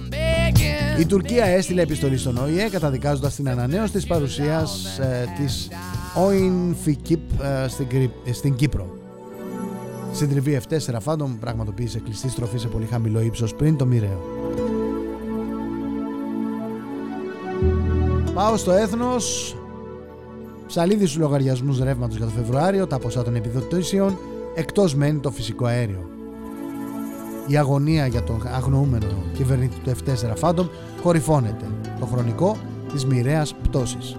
[0.98, 5.68] Η Τουρκία έστειλε επιστολή στον ΟΗΕ καταδικάζοντας την ανανέωση της παρουσίας ε, της
[6.32, 7.86] ΟΙΝΦΙΚΙΠ ε, στην,
[8.24, 8.96] ε, στην Κύπρο.
[10.12, 14.22] Συντριβή F4 Phantom πραγματοποίησε κλειστή στροφή σε πολύ χαμηλό ύψος πριν το μοιραίο.
[18.34, 19.56] Πάω στο έθνος
[20.68, 24.18] Ψαλίδι στους λογαριασμούς ρεύματος για το Φεβρουάριο, τα ποσά των επιδοτήσεων,
[24.54, 26.10] εκτός μένει το φυσικό αέριο.
[27.46, 30.68] Η αγωνία για τον αγνοούμενο κυβερνήτη του F4 Phantom
[31.02, 31.64] κορυφώνεται.
[32.00, 32.56] Το χρονικό
[32.92, 34.16] της μοιραίας πτώσης.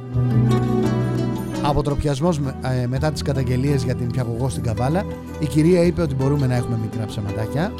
[1.61, 2.39] Αποτροπιασμός
[2.81, 5.05] ε, μετά τις καταγγελίες για την πιαγωγό στην Καβάλα,
[5.39, 7.73] η κυρία είπε ότι μπορούμε να έχουμε μικρά ψαματάκια.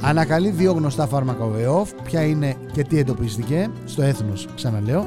[0.00, 5.06] Ανακαλεί δύο γνωστά φάρμακα ο ΕΟΦ, ποια είναι και τι εντοπίστηκε, στο έθνος ξαναλέω.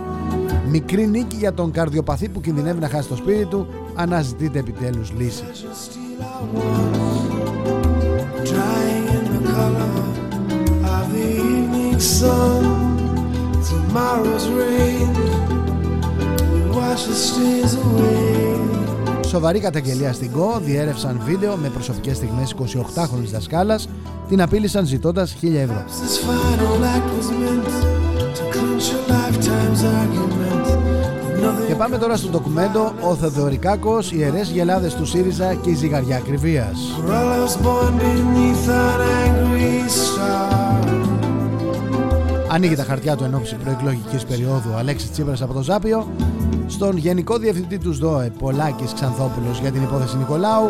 [0.70, 5.44] Μικρή νίκη για τον καρδιοπαθή που κινδυνεύει να χάσει το σπίτι του, αναζητείται επιτέλους λύση.
[19.26, 23.90] Σοβαρή καταγγελία στην ΚΟ, διέρευσαν βίντεο με προσωπικές στιγμές 28χρονης δασκάλας,
[24.28, 25.86] την απείλησαν ζητώντας 1000 ευρώ.
[31.68, 36.18] Και πάμε τώρα στο ντοκουμέντο «Ο Θεοδωρικάκος, οι αιρές γελάδες του ΣΥΡΙΖΑ και η ζυγαριά
[36.18, 36.78] ακριβίας».
[42.52, 46.08] Ανοίγει τα χαρτιά του ενόψη προεκλογικής περίοδου Αλέξης Τσίπρας από το Ζάπιο.
[46.68, 50.68] Στον Γενικό Διευθυντή του ΣΔΟΕ Πολάκης Ξανθόπουλος για την υπόθεση Νικολάου.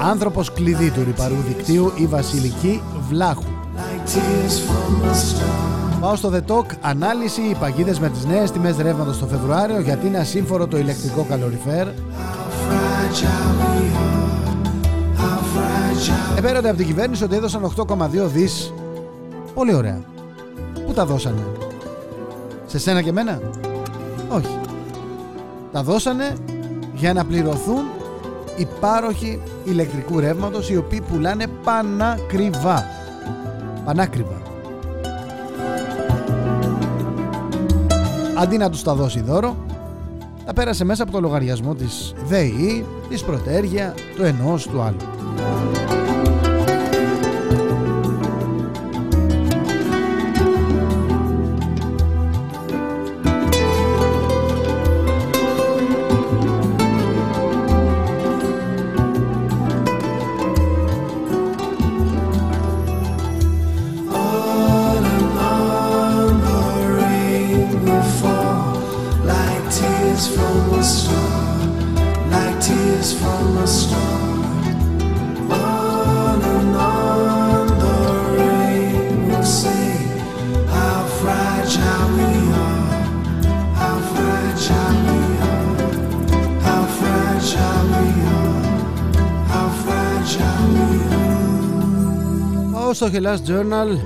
[0.00, 3.59] Άνθρωπος κλειδί του ρηπαρού δικτύου η Βασιλική Βλάχου
[6.00, 6.64] Πάω στο The Talk.
[6.80, 11.26] Ανάλυση οι παγίδες με τις νέες τιμές ρεύματος το Φεβρουάριο γιατί είναι ασύμφορο το ηλεκτρικό
[11.28, 11.86] καλοριφέρ.
[16.36, 18.72] Επέρονται από την κυβέρνηση ότι έδωσαν 8,2 δις.
[19.54, 20.00] Πολύ ωραία.
[20.86, 21.42] Πού τα δώσανε;
[22.66, 23.40] Σε σένα και μένα.
[24.28, 24.58] Όχι.
[25.72, 26.34] Τα δώσανε
[26.94, 27.84] για να πληρωθούν
[28.56, 32.99] οι πάροχοι ηλεκτρικού ρεύματος οι οποίοι πουλάνε πανάκριβα.
[33.90, 34.42] Πανάκριβα.
[38.38, 39.56] αντί να τους τα δώσει δώρο,
[40.44, 44.96] τα πέρασε μέσα από το λογαριασμό της ΔΕΗ, της Πρωτέργεια, του ενός του άλλου.
[93.20, 93.98] Στο Hellas Journal,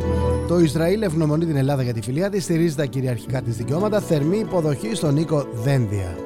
[0.48, 4.38] το Ισραήλ ευγνωμονεί την Ελλάδα για τη φιλία της, στηρίζει τα κυριαρχικά της δικαιώματα, θερμή
[4.38, 6.16] υποδοχή στον Νίκο Δένδια.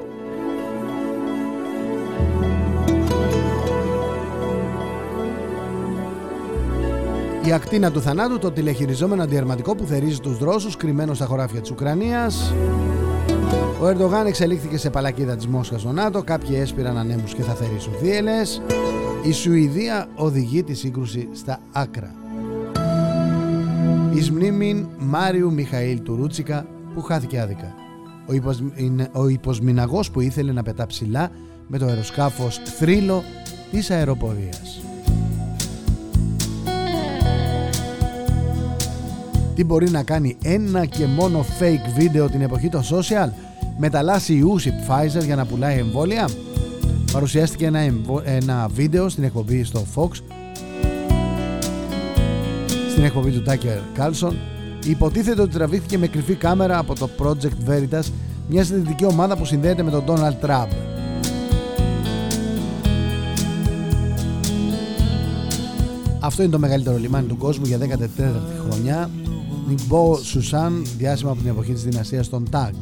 [7.44, 11.70] Η ακτίνα του θανάτου, το τηλεχειριζόμενο αντιερματικό που θερίζει τους δρόσους κρυμμένο στα χωράφια της
[11.70, 12.55] Ουκρανίας.
[13.81, 17.92] Ο Ερντογάν εξελίχθηκε σε παλακίδα της Μόσχας στο ΝΑΤΟ, κάποιοι έσπηραν ανέμους και θα θερήσουν
[18.01, 18.62] θύελες.
[19.22, 22.28] Η Σουηδία οδηγεί τη σύγκρουση στα άκρα.
[24.14, 27.75] Εις μνήμην Μάριου Μιχαήλ Τουρούτσικα που χάθηκε άδικα.
[28.27, 28.62] Ο, υποσ...
[29.12, 31.31] ο υποσμηναγός που ήθελε να πετά ψηλά
[31.67, 33.23] με το αεροσκάφος θρύλο
[33.71, 34.83] της αεροπορίας.
[39.55, 43.29] Τι μπορεί να κάνει ένα και μόνο fake βίντεο την εποχή των social;
[43.79, 46.29] Μεταλλάσσει ιούς η Pfizer για να πουλάει εμβόλια;
[47.12, 47.81] Παρουσιάστηκε ένα,
[48.25, 50.09] ένα βίντεο στην εκπομπή στο Fox
[52.99, 54.33] στην εκπομπή του Tucker Carlson
[54.85, 58.03] υποτίθεται ότι τραβήχθηκε με κρυφή κάμερα από το Project Veritas
[58.49, 60.69] μια συνδετική ομάδα που συνδέεται με τον Donald Trump
[66.21, 69.11] Αυτό είναι το μεγαλύτερο λιμάνι του κόσμου για 14η χρονιά
[69.69, 72.75] Νιμπό Σουσάν, διάσημα από την εποχή της δυναστείας των Τάγκ.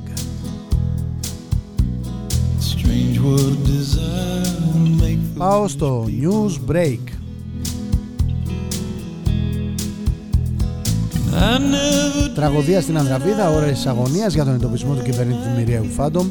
[5.37, 7.16] Πάω στο News Break.
[12.35, 16.27] Τραγωδία στην Ανδραβίδα, ώρες αγωνίας για τον εντοπισμό του κυβερνήτη του Μοιραίου Φάντομ.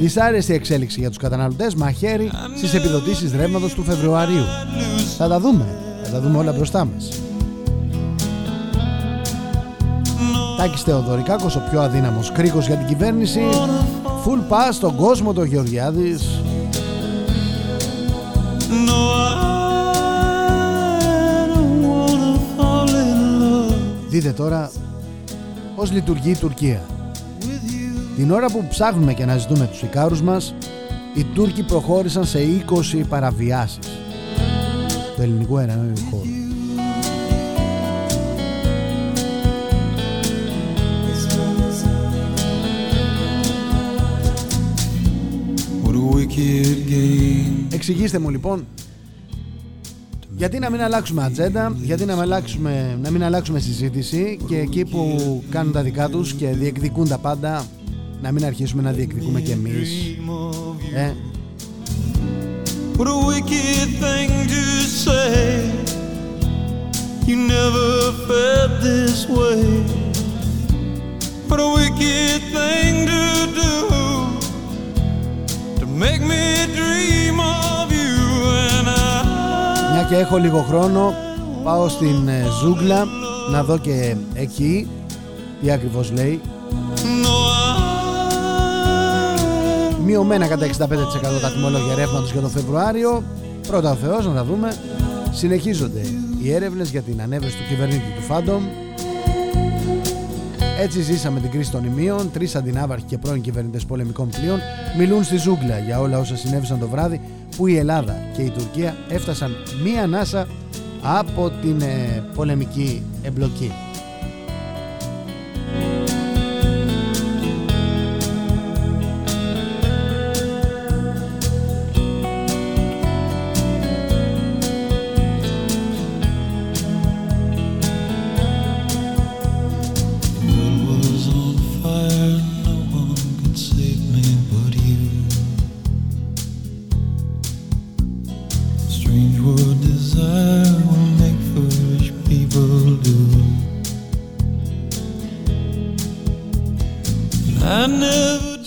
[0.00, 4.44] Δυσάρεστη εξέλιξη για τους καταναλωτές, μαχαίρι στις επιδοτήσεις ρεύματος του Φεβρουαρίου.
[5.18, 5.64] Θα τα δούμε,
[6.04, 7.08] θα τα δούμε όλα μπροστά μας.
[10.56, 13.40] Τάκης Θεοδωρικάκος, ο πιο αδύναμος κρίκος για την κυβέρνηση.
[14.24, 16.22] Full pass στον κόσμο το Γεωργιάδης.
[24.14, 24.70] Δείτε τώρα
[25.76, 26.82] πώς λειτουργεί η Τουρκία.
[28.16, 30.54] Την ώρα που ψάχνουμε και αναζητούμε τους Ικάρους μας,
[31.14, 33.88] οι Τούρκοι προχώρησαν σε 20 παραβιάσεις
[35.16, 36.22] του ελληνικού αερανόιου χώρου.
[47.72, 48.66] Εξηγήστε μου λοιπόν
[50.44, 54.84] γιατί να μην αλλάξουμε ατζέντα, γιατί να μην αλλάξουμε, να μην αλλάξουμε συζήτηση και εκεί
[54.84, 57.66] που κάνουν τα δικά τους και διεκδικούν τα πάντα
[58.22, 60.16] να μην αρχίσουμε να διεκδικούμε κι εμείς.
[60.94, 61.12] Ε.
[62.96, 64.62] What a wicked thing to
[65.04, 65.34] say
[67.28, 67.90] You never
[68.28, 69.62] felt this way
[71.48, 73.22] What a wicked thing to
[73.60, 73.74] do
[75.96, 77.63] Μια
[80.14, 81.14] και έχω λίγο χρόνο
[81.64, 83.04] Πάω στην ε, ζούγκλα
[83.50, 84.88] Να δω και εκεί
[85.60, 86.40] Τι ακριβώς λέει.
[90.04, 90.70] Μειωμένα κατά 65%
[91.40, 93.22] τα τιμολόγια ρεύματος για τον Φεβρουάριο.
[93.68, 94.74] Πρώτα ο Θεός να τα δούμε
[95.32, 96.00] Συνεχίζονται
[96.42, 98.62] οι έρευνες για την ανέβρεση του κυβερνήτη του Φάντομ
[100.80, 102.30] έτσι ζήσαμε την κρίση των ημείων.
[102.32, 104.58] Τρεις αντινάβαρχοι και πρώην κυβερνητές πολεμικών πλοίων
[104.98, 107.20] μιλούν στη ζούγκλα για όλα όσα συνέβησαν το βράδυ
[107.56, 110.46] που η Ελλάδα και η Τουρκία έφτασαν μία ανάσα
[111.02, 113.72] από την ε, πολεμική εμπλοκή.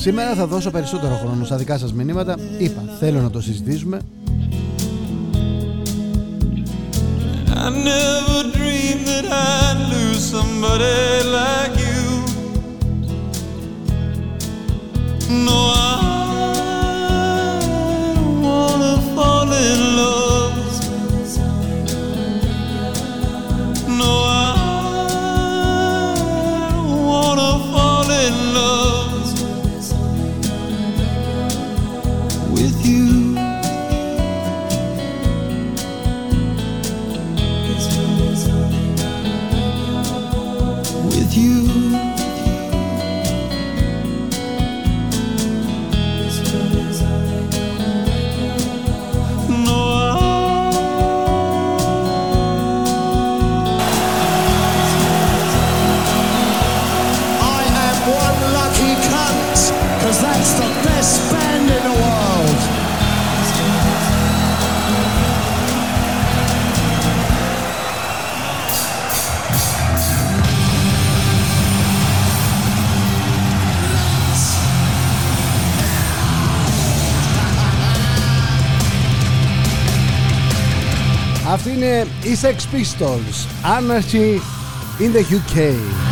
[0.08, 2.38] Σήμερα θα δώσω περισσότερο χρόνο στα δικά σας μηνύματα.
[2.58, 4.00] Είπα, θέλω να το συζητήσουμε.
[7.66, 11.00] I never dreamed that I'd lose somebody
[11.38, 12.04] like you.
[15.46, 15.87] No, I
[82.28, 84.42] y Sex Pistols, Anarchy
[85.00, 86.07] in the UK.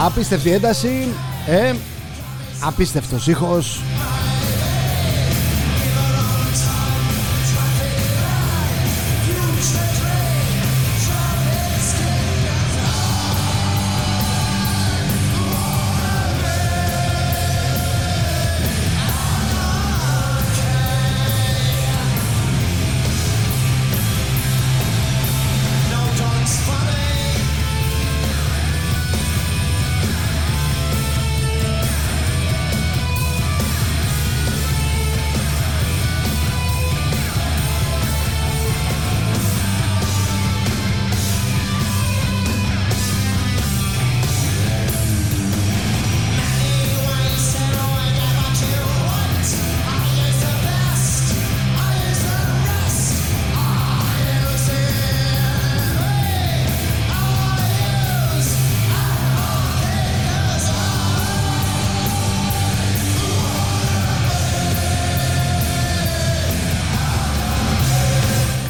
[0.00, 1.08] Απίστευτη ένταση
[1.46, 1.74] ε,
[2.60, 3.80] Απίστευτος ήχος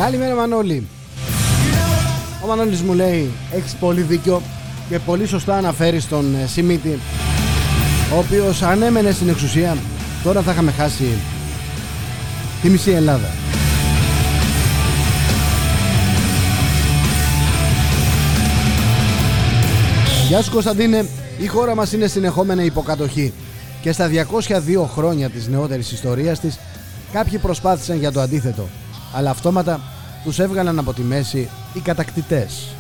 [0.09, 0.87] Καλημέρα Μανώλη.
[2.45, 4.43] Ο Μανώλης μου λέει Έχεις πολύ δίκιο
[4.89, 6.99] Και πολύ σωστά αναφέρεις τον ε, Σιμίτη
[8.15, 9.77] Ο οποίος αν έμενε στην εξουσία
[10.25, 11.05] Τώρα θα είχαμε χάσει
[12.63, 13.29] Τη μισή Ελλάδα.
[20.29, 21.07] Γεια σου Κωνσταντίνε.
[21.39, 23.33] Η χώρα μας είναι συνεχόμενη υποκατοχή
[23.83, 26.59] Και στα 202 χρόνια της νεότερης ιστορίας της
[27.13, 28.69] Κάποιοι προσπάθησαν για το αντίθετο
[29.13, 29.81] αλλά αυτόματα
[30.25, 32.75] τους έβγαλαν από τη μέση οι κατακτητές.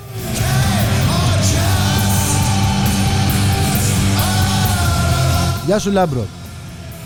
[5.66, 6.26] Γεια σου Λάμπρο.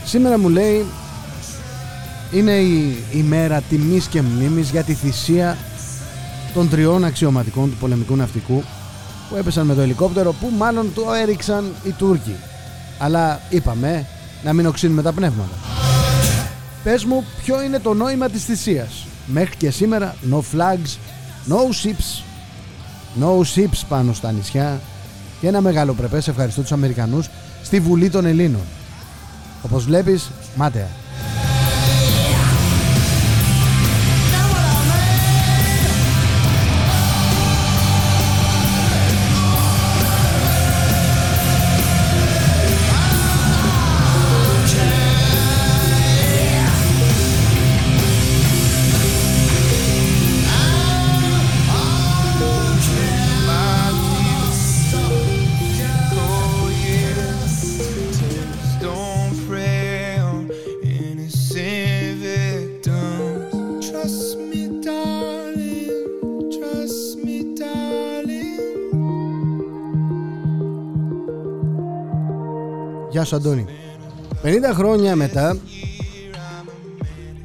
[0.05, 0.87] Σήμερα μου λέει
[2.33, 5.57] είναι η ημέρα τιμής και μνήμης για τη θυσία
[6.55, 8.63] των τριών αξιωματικών του πολεμικού ναυτικού
[9.29, 12.35] που έπεσαν με το ελικόπτερο που μάλλον το έριξαν οι Τούρκοι.
[12.99, 14.07] Αλλά είπαμε
[14.45, 15.55] να μην οξύνουμε τα πνεύματα.
[16.83, 20.97] Πες μου ποιο είναι το νόημα της θυσίας; Μέχρι και σήμερα no flags,
[21.49, 22.23] no ships,
[23.21, 24.81] no ships πάνω στα νησιά
[25.41, 27.29] και ένα μεγάλο πρεπές ευχαριστώ τους Αμερικανούς
[27.63, 28.63] στη Βουλή των Ελλήνων.
[29.63, 30.89] Όπως βλέπεις, μάταια.
[73.33, 73.67] Γεια σου Αντώνη.
[74.43, 75.57] 50 χρόνια μετά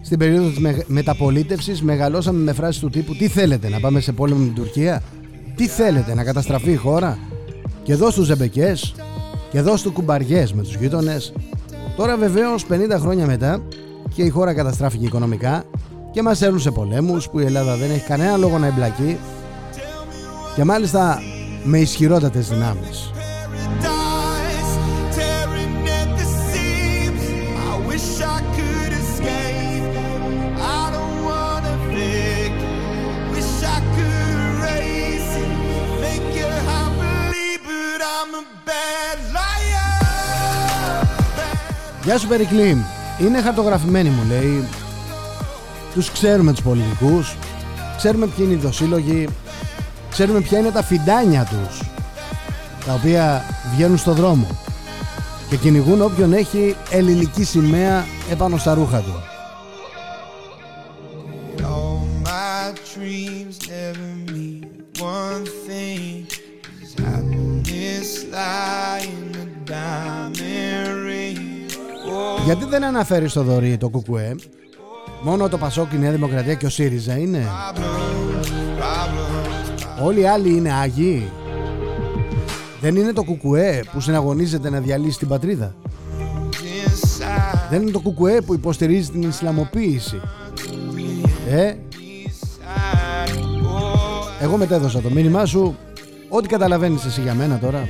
[0.01, 4.39] Στην περίοδο της μεταπολίτευσης Μεγαλώσαμε με φράσεις του τύπου Τι θέλετε να πάμε σε πόλεμο
[4.39, 5.03] με την Τουρκία;
[5.55, 7.17] Τι θέλετε να καταστραφεί η χώρα;
[7.83, 8.93] Και εδώ στους ζεμπεκές
[9.51, 11.33] Και εδώ στους κουμπαριές με τους γείτονες
[11.95, 13.61] Τώρα βεβαίως 50 χρόνια μετά
[14.15, 15.63] Και η χώρα καταστράφηκε οικονομικά
[16.11, 19.17] Και μας έρουν σε πολέμους Που η Ελλάδα δεν έχει κανένα λόγο να εμπλακεί
[20.55, 21.21] Και μάλιστα
[21.63, 23.11] με ισχυρότατες δυνάμεις
[42.07, 42.85] Γεια σου Περικλή
[43.19, 44.67] Είναι χαρτογραφημένοι μου λέει.
[45.93, 47.35] Τους ξέρουμε τους πολιτικούς.
[47.97, 49.27] Ξέρουμε ποιοι είναι οι δοσύλλογοι
[50.09, 51.81] Ξέρουμε ποια είναι τα φιντάνια τους
[52.85, 53.43] Τα οποία
[53.73, 54.47] βγαίνουν στο δρόμο
[55.49, 59.36] Και κυνηγούν όποιον έχει ελληνική σημαία Επάνω στα ρούχα του
[72.47, 74.35] Γιατί δεν αναφέρεις στο δωρή το κουκουέ;
[75.21, 77.47] Μόνο το Πασόκ, η Νέα Δημοκρατία και ο ΣΥΡΙΖΑ είναι
[80.03, 81.31] Όλοι οι άλλοι είναι Άγιοι
[82.81, 85.75] Δεν είναι το κουκουέ που συναγωνίζεται να διαλύσει την πατρίδα.
[87.69, 90.21] Δεν είναι το κουκουέ που υποστηρίζει την Ισλαμοποίηση.
[91.49, 91.73] Ε,
[94.39, 95.77] εγώ μετέδωσα το μήνυμά σου.
[96.29, 97.87] Ό,τι καταλαβαίνεις εσύ για μένα τώρα.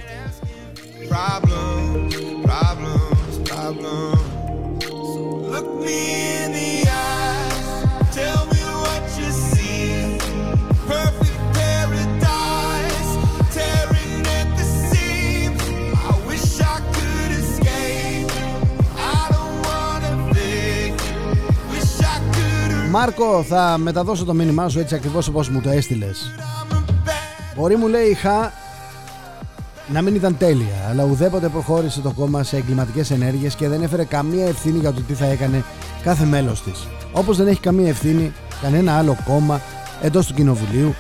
[22.99, 26.31] Μάρκο, θα μεταδώσω το μήνυμά σου έτσι ακριβώς όπως μου το έστειλες.
[27.55, 28.51] Μπορεί μου λέει Χα
[29.87, 34.03] να μην ήταν τέλεια, αλλά ουδέποτε προχώρησε το κόμμα σε εγκληματικές ενέργειες και δεν έφερε
[34.03, 35.63] καμία ευθύνη για το τι θα έκανε
[36.07, 36.87] κάθε μέλος της.
[37.11, 38.31] Όπως δεν έχει καμία ευθύνη
[38.61, 39.61] κανένα άλλο κόμμα
[40.01, 40.93] εντός του Κοινοβουλίου,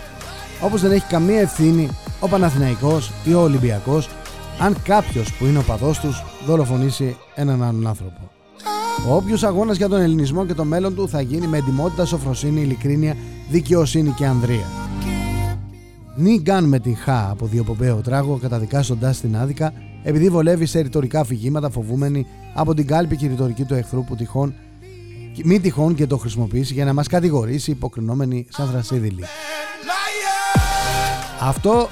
[0.61, 1.89] όπως δεν έχει καμία ευθύνη
[2.19, 4.09] ο Παναθηναϊκός ή ο Ολυμπιακός
[4.59, 8.31] αν κάποιος που είναι ο παδός τους δολοφονήσει έναν άλλον άνθρωπο.
[9.07, 12.61] Ο όποιος αγώνας για τον ελληνισμό και το μέλλον του θα γίνει με εντυμότητα, σοφροσύνη,
[12.61, 13.15] ειλικρίνεια,
[13.49, 14.65] δικαιοσύνη και ανδρεία.
[16.15, 21.69] Μην κάνουμε την χά από διοπομπαίο τράγο καταδικάζοντάς την άδικα επειδή βολεύει σε ρητορικά αφηγήματα
[21.69, 24.53] φοβούμενοι από την κάλπικη ρητορική του εχθρού που τυχόν
[25.45, 29.23] μη τυχόν και το χρησιμοποιήσει για να μας κατηγορήσει υποκρινόμενοι σαν θρασίδηλοι.
[31.39, 31.89] Αυτό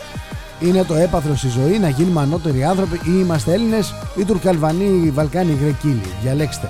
[0.60, 5.10] είναι το έπαθρο στη ζωή να γίνουμε ανώτεροι άνθρωποι ή είμαστε Έλληνες ή Τουρκαλβανοί ή
[5.10, 6.02] Βαλκάνοι ή Γρεκίλοι.
[6.22, 6.70] Διαλέξτε.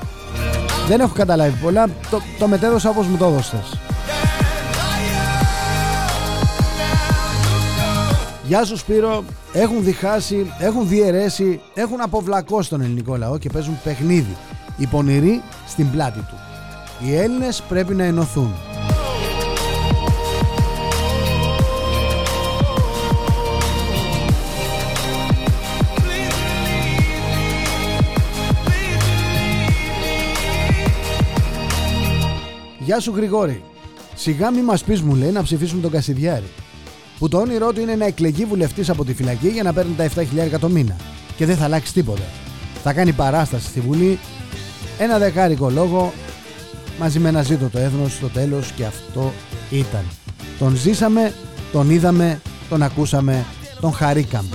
[0.88, 1.88] Δεν έχω καταλάβει πολλά.
[2.10, 3.80] Το, το μετέδωσα όπως μου το έδωσες.
[8.48, 9.24] Γεια σου Σπύρο,
[9.54, 14.36] έχουν διχάσει, έχουν διαιρέσει, έχουν αποβλακώσει τον ελληνικό λαό και παίζουν παιχνίδι.
[14.78, 16.55] Οι πονηροί στην πλάτη του.
[17.00, 18.54] Οι Έλληνες πρέπει να ενωθούν.
[32.80, 33.64] Γεια σου Γρηγόρη.
[34.16, 36.50] Σιγά μη μας πεις, μου λέει, να ψηφίσουμε τον Κασιδιάρη.
[37.20, 40.10] Που το όνειρό του είναι να εκλεγεί βουλευτής από τη φυλακή για να παίρνει τα
[40.16, 40.96] 7.000 το μήνα.
[41.36, 42.24] Και δεν θα αλλάξει τίποτα.
[42.84, 44.20] Θα κάνει παράσταση στη Βουλή,
[45.00, 46.14] ένα δεκάρικο λόγο,
[47.00, 49.34] μαζί με ένα ζήτο το έθνος στο τέλος και αυτό
[49.70, 50.04] ήταν.
[50.60, 51.34] Τον ζήσαμε,
[51.72, 53.46] τον είδαμε, τον ακούσαμε,
[53.82, 54.50] τον χαρήκαμε.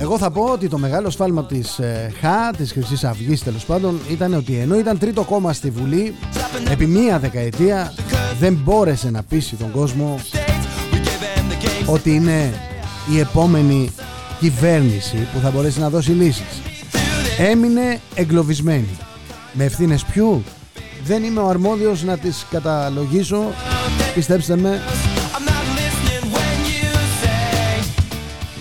[0.00, 4.00] Εγώ θα πω ότι το μεγάλο σφάλμα της ε, ΧΑ, της Χρυσής Αυγής τέλος πάντων,
[4.10, 6.14] ήταν ότι ενώ ήταν τρίτο κόμμα στη Βουλή,
[6.70, 7.94] επί μία δεκαετία
[8.38, 10.20] δεν μπόρεσε να πείσει τον κόσμο
[11.86, 12.60] ότι είναι
[13.12, 13.90] η επόμενη
[14.40, 16.62] κυβέρνηση που θα μπορέσει να δώσει λύσεις.
[17.38, 18.88] Έμεινε εγκλωβισμένη.
[19.52, 20.42] Με ευθύνες ποιου;
[21.04, 23.42] Δεν είμαι ο αρμόδιος να τις καταλογίσω,
[24.14, 24.80] πιστέψτε με.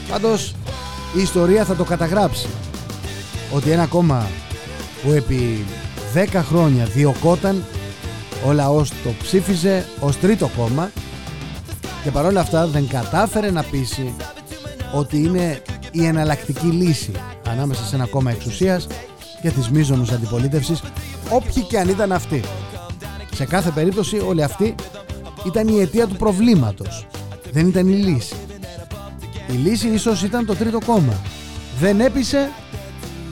[0.09, 0.55] Πάντως
[1.17, 2.47] η ιστορία θα το καταγράψει
[3.53, 4.27] ότι ένα κόμμα
[5.03, 5.65] που επί
[6.13, 7.63] 10 χρόνια διωκόταν
[8.45, 10.91] ο λαός το ψήφιζε ως τρίτο κόμμα
[12.03, 14.15] και παρόλα αυτά δεν κατάφερε να πείσει
[14.93, 15.61] ότι είναι
[15.91, 17.11] η εναλλακτική λύση
[17.49, 18.87] ανάμεσα σε ένα κόμμα εξουσίας
[19.41, 20.81] και της μίζωνος αντιπολίτευσης
[21.29, 22.41] όποιοι και αν ήταν αυτοί.
[23.33, 24.75] Σε κάθε περίπτωση όλοι αυτοί
[25.45, 27.07] ήταν η αιτία του προβλήματος.
[27.51, 28.35] Δεν ήταν η λύση.
[29.51, 31.13] Η λύση ίσως ήταν το τρίτο κόμμα.
[31.79, 32.49] Δεν έπεισε,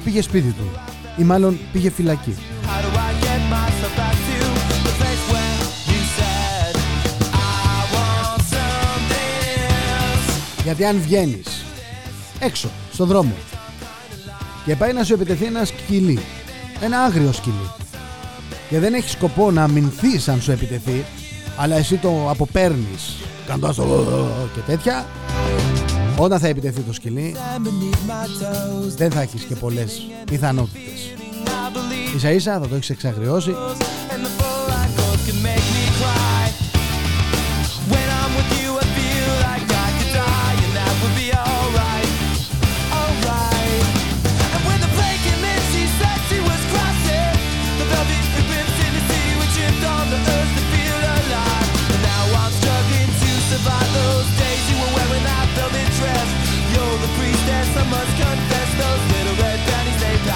[0.04, 0.64] πήγε σπίτι του.
[1.18, 2.36] Ή μάλλον πήγε φυλακή.
[10.70, 11.66] Γιατί αν βγαίνεις
[12.40, 13.34] έξω, στον δρόμο
[14.66, 16.20] και πάει να σου επιτεθεί ένα σκυλί,
[16.82, 17.72] ένα άγριο σκυλί
[18.70, 21.06] και δεν έχει σκοπό να αμυνθείς αν σου επιτεθεί
[21.58, 23.16] αλλά εσύ το αποπέρνεις
[23.48, 24.06] καντάς το
[24.54, 25.06] και τέτοια
[26.18, 27.36] όταν θα επιτεθεί το σκυλί
[28.96, 31.14] δεν θα έχεις και πολλές πιθανότητες.
[32.16, 33.56] Ίσα ίσα θα το έχεις εξαγριώσει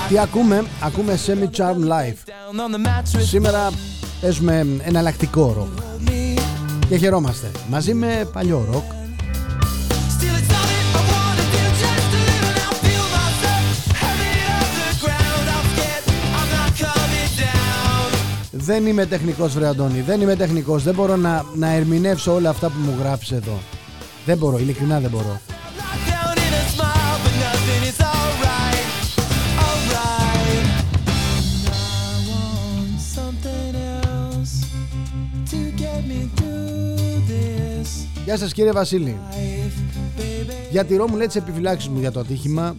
[0.09, 2.34] Τι ακούμε, ακούμε Semi Charm Life.
[3.24, 3.69] Σήμερα
[4.21, 6.01] παίζουμε εναλλακτικό ροκ.
[6.89, 7.51] Και χαιρόμαστε.
[7.69, 9.03] Μαζί με παλιό ροκ
[18.74, 22.67] Δεν είμαι τεχνικός βρε Αντώνη, δεν είμαι τεχνικός, δεν μπορώ να, να ερμηνεύσω όλα αυτά
[22.67, 23.59] που μου γράφεις εδώ.
[24.26, 25.39] Δεν μπορώ, ειλικρινά δεν μπορώ.
[38.26, 39.17] Γεια σας κύριε Βασίλη.
[40.71, 42.76] Διατηρώ μου λέει τις επιφυλάξεις μου για το ατύχημα.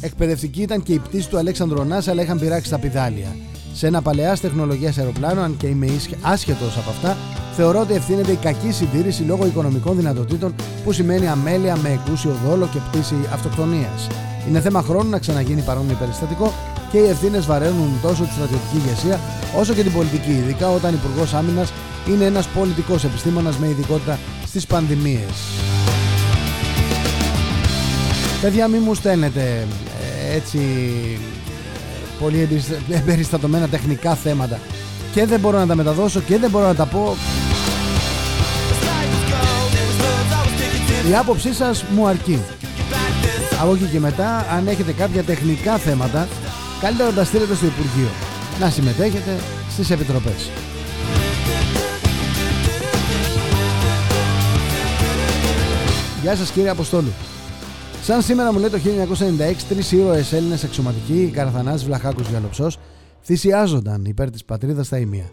[0.00, 3.36] Εκπαιδευτική ήταν και η πτήση του Αλέξανδρου Ωνάς αλλά είχαν πειράξει τα πιδάλια
[3.72, 5.86] σε ένα παλαιά τεχνολογίας αεροπλάνο, αν και είμαι
[6.20, 7.16] άσχετος από αυτά,
[7.56, 10.54] θεωρώ ότι ευθύνεται η κακή συντήρηση λόγω οικονομικών δυνατοτήτων
[10.84, 14.06] που σημαίνει αμέλεια με εκούσιο δόλο και πτήση αυτοκτονίας.
[14.48, 16.52] Είναι θέμα χρόνου να ξαναγίνει παρόμοιο περιστατικό
[16.90, 19.20] και οι ευθύνες βαραίνουν τόσο τη στρατιωτική ηγεσία
[19.58, 21.72] όσο και την πολιτική, ειδικά όταν Υπουργός Άμυνας
[22.08, 25.34] είναι ένας πολιτικός επιστήμονας με ειδικότητα στις πανδημίες.
[28.42, 29.66] Παιδιά, μην μου στέλνετε
[30.30, 30.58] ε, έτσι
[32.22, 32.48] πολύ
[32.90, 34.58] εμπεριστατωμένα τεχνικά θέματα.
[35.12, 37.16] Και δεν μπορώ να τα μεταδώσω και δεν μπορώ να τα πω.
[41.10, 42.42] Η άποψή σας μου αρκεί.
[43.60, 46.28] Από εκεί και μετά αν έχετε κάποια τεχνικά θέματα
[46.80, 48.08] καλύτερα να τα στείλετε στο Υπουργείο.
[48.60, 49.36] Να συμμετέχετε
[49.70, 50.50] στις επιτροπές.
[56.22, 57.12] Γεια σας κύριε Αποστόλου
[58.02, 62.70] Σαν σήμερα μου λέει το 1996, τρεις ήρωες Έλληνες αξιωματικοί, Καραθανάς, Βλαχάκος Γιαλοψό,
[63.22, 65.30] θυσιάζονταν υπέρ της πατρίδας στα Ιμία.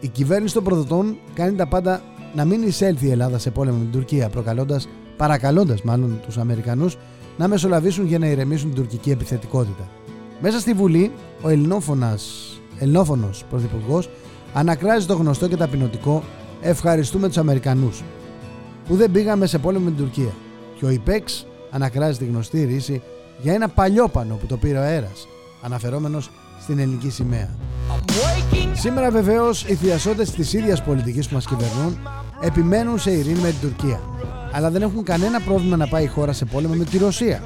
[0.00, 2.02] Η κυβέρνηση των προδοτών κάνει τα πάντα
[2.34, 6.96] να μην εισέλθει η Ελλάδα σε πόλεμο με την Τουρκία, προκαλώντας, παρακαλώντας μάλλον τους Αμερικανούς
[7.38, 9.88] να μεσολαβήσουν για να ηρεμήσουν την τουρκική επιθετικότητα.
[10.40, 11.12] Μέσα στη Βουλή,
[11.42, 11.48] ο
[12.78, 14.08] ελληνόφωνος πρωθυπουργός
[14.52, 16.22] ανακράζει το γνωστό και ταπεινωτικό
[16.62, 18.02] Ευχαριστούμε τους Αμερικανούς
[18.86, 20.34] που δεν πήγαμε σε πόλεμο με την Τουρκία.
[20.78, 23.02] Και ο Ιπέξ ανακράζει τη γνωστή ρίση
[23.38, 25.28] για ένα παλιόπανο που το πήρε ο αέρας,
[25.62, 26.30] αναφερόμενος
[26.62, 27.48] στην ελληνική σημαία.
[28.72, 31.98] Σήμερα βεβαίως οι θειασότες της ίδιας πολιτικής που μας κυβερνούν
[32.40, 34.00] επιμένουν σε ειρήνη με την Τουρκία,
[34.52, 37.42] αλλά δεν έχουν κανένα πρόβλημα να πάει η χώρα σε πόλεμο με τη Ρωσία.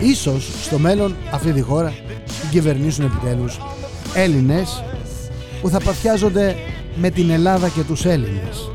[0.00, 1.94] Ίσως στο μέλλον αυτή τη χώρα
[2.40, 3.58] την κυβερνήσουν επιτέλους
[4.14, 4.82] Έλληνες
[5.60, 6.56] που θα παθιάζονται
[6.96, 8.73] με την Ελλάδα και τους Έλληνες.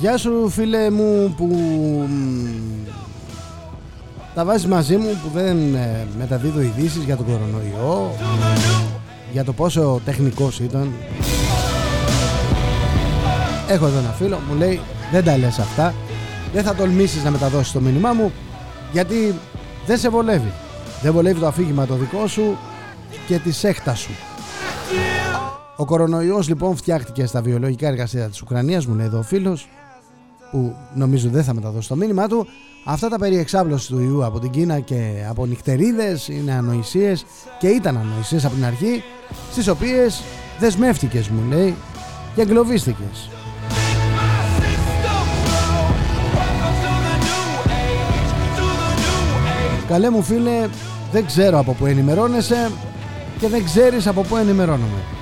[0.00, 1.48] Γεια σου φίλε μου που
[4.34, 8.14] τα βάζεις μαζί μου που δεν ε, μεταδίδω ειδήσεις για τον κορονοϊό
[9.32, 10.92] για το πόσο τεχνικός ήταν.
[13.68, 14.80] Έχω εδώ ένα φίλο μου λέει
[15.12, 15.94] δεν τα λες αυτά.
[16.52, 18.32] Δεν θα τολμήσεις να μεταδώσεις το μήνυμά μου
[18.92, 19.34] γιατί
[19.86, 20.52] δεν σε βολεύει.
[21.02, 22.56] Δεν βολεύει το αφήγημα το δικό σου
[23.26, 24.10] και τη σέχτα σου
[25.76, 29.68] ο κορονοϊός λοιπόν φτιάχτηκε στα βιολογικά εργαστήρια της Ουκρανίας μου λέει εδώ ο φίλος
[30.50, 32.46] που νομίζω δεν θα μεταδώσει το μήνυμά του.
[32.84, 37.24] Αυτά τα περί εξάπλωσης του ιού από την Κίνα και από νυχτερίδες είναι ανοησίες
[37.58, 39.02] και ήταν ανοησίες από την αρχή
[39.52, 40.22] στις οποίες
[40.58, 41.74] δεσμεύτηκες μου λέει
[42.34, 43.30] και εγκλωβίστηκες.
[49.88, 50.68] Καλέ μου φίλε
[51.12, 52.70] δεν ξέρω από πού ενημερώνεσαι
[53.38, 55.19] και δεν ξέρεις από πού ενημερώνομαι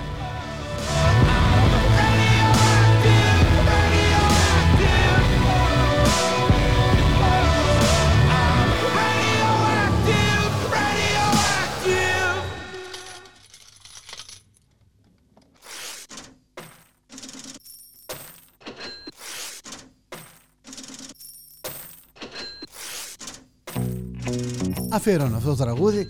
[24.99, 26.09] αφιέρωνε αυτό το τραγούδι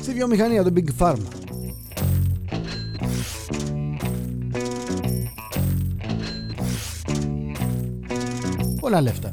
[0.00, 1.16] στη βιομηχανία του Big Pharma.
[8.80, 9.32] Πολλά λεφτά.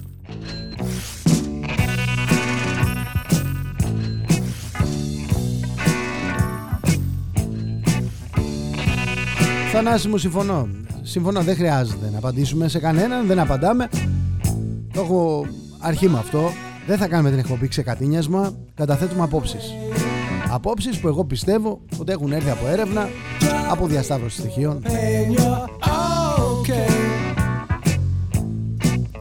[9.72, 10.68] Θανάση μου συμφωνώ.
[11.02, 13.90] Συμφωνώ, δεν χρειάζεται να απαντήσουμε σε κανέναν, δεν απαντάμε.
[14.94, 15.46] Το έχω
[15.80, 16.52] αρχή με αυτό.
[16.88, 19.74] Δεν θα κάνουμε την εκπομπή ξεκατίνιασμα, καταθέτουμε απόψεις.
[20.50, 23.10] Απόψεις που εγώ πιστεύω ότι έχουν έρθει από έρευνα,
[23.70, 24.82] από διασταύρωση στοιχείων.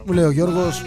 [0.05, 0.83] Μου λέει ο Γιώργος,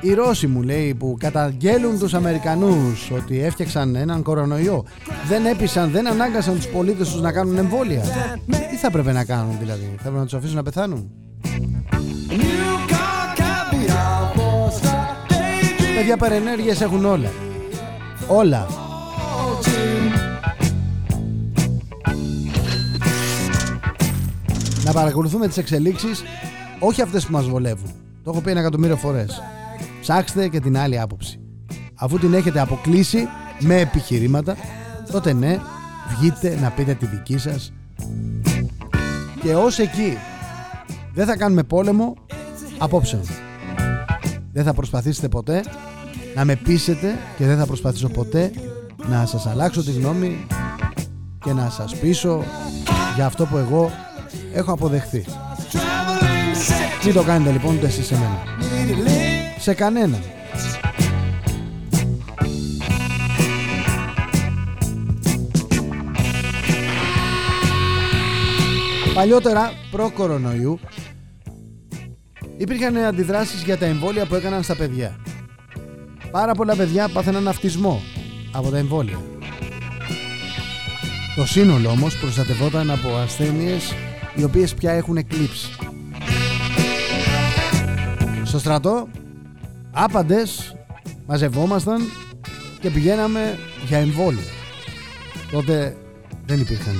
[0.00, 4.84] οι Ρώσοι μου λέει που καταγγέλουν τους Αμερικανούς ότι έφτιαξαν έναν κορονοϊό
[5.28, 8.02] δεν έπεισαν, δεν ανάγκασαν τους πολίτες τους να κάνουν εμβόλια.
[8.70, 11.10] Τι θα πρέπει να κάνουν δηλαδή, θα πρέπει να τους αφήσουν να πεθάνουν;
[16.02, 17.30] Παιδιά παρενέργειες έχουν όλα.
[18.28, 18.66] Όλα.
[24.84, 26.22] Να παρακολουθούμε τις εξελίξεις
[26.78, 27.90] όχι αυτές που μας βολεύουν.
[28.24, 29.42] Το έχω πει ένα εκατομμύριο φορές.
[30.00, 31.40] Ψάξτε και την άλλη άποψη.
[31.94, 33.28] Αφού την έχετε αποκλείσει
[33.60, 34.56] με επιχειρήματα,
[35.12, 35.58] τότε ναι,
[36.16, 37.72] βγείτε να πείτε τη δική σας.
[39.42, 40.16] Και ως εκεί
[41.14, 42.14] δεν θα κάνουμε πόλεμο
[42.78, 43.20] απόψε.
[44.52, 45.62] Δεν θα προσπαθήσετε ποτέ
[46.34, 48.52] να με πείσετε και δεν θα προσπαθήσω ποτέ
[49.08, 50.46] να σας αλλάξω τη γνώμη
[51.44, 52.44] και να σας πείσω
[53.14, 53.90] για αυτό που εγώ
[54.52, 55.24] έχω αποδεχθεί.
[57.04, 58.42] Μην το κάνετε λοιπόν ούτε εσείς σε μένα.
[59.58, 60.18] Σε κανένα.
[69.14, 70.78] Παλιότερα, προ-κορονοϊού,
[72.56, 75.16] υπήρχαν αντιδράσεις για τα εμβόλια που έκαναν στα παιδιά.
[76.32, 78.02] Πάρα πολλά παιδιά πάθαιναν αυτισμό
[78.52, 79.20] από τα εμβόλια.
[81.36, 83.94] Το σύνολο όμως προστατευόταν από ασθένειες
[84.34, 85.68] οι οποίες πια έχουν εκλείψει.
[88.44, 89.08] Στο στρατό
[89.92, 90.76] άπαντες
[91.26, 92.00] μαζευόμασταν
[92.80, 94.42] και πηγαίναμε για εμβόλια.
[95.50, 95.96] Τότε
[96.46, 96.94] δεν υπήρχαν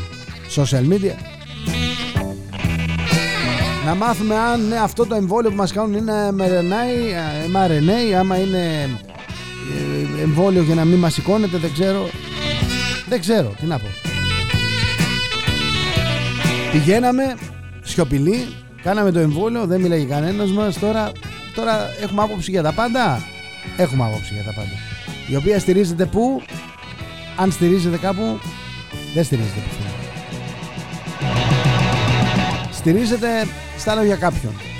[0.56, 1.14] social media.
[3.84, 6.84] Να μάθουμε αν ναι, αυτό το εμβόλιο που μας κάνουν είναι mRNA,
[7.56, 9.11] mRNA άμα είναι ε,
[10.22, 12.08] εμβόλιο για να μην μας σηκώνεται δεν ξέρω.
[13.08, 13.86] Δεν ξέρω τι να πω.
[16.72, 17.36] Πηγαίναμε
[17.82, 20.78] σιωπηλοί κάναμε το εμβόλιο δεν μιλάει κανένας μας.
[20.78, 21.12] Τώρα,
[21.54, 23.22] τώρα έχουμε άποψη για τα πάντα.
[23.76, 24.72] Έχουμε άποψη για τα πάντα.
[25.28, 26.42] Η οποία στηρίζεται που
[27.36, 28.38] αν στηρίζεται κάπου
[29.14, 29.90] δεν στηρίζεται πουθενά.
[32.72, 33.28] Στηρίζεται
[33.78, 34.71] στα λόγια κάποιον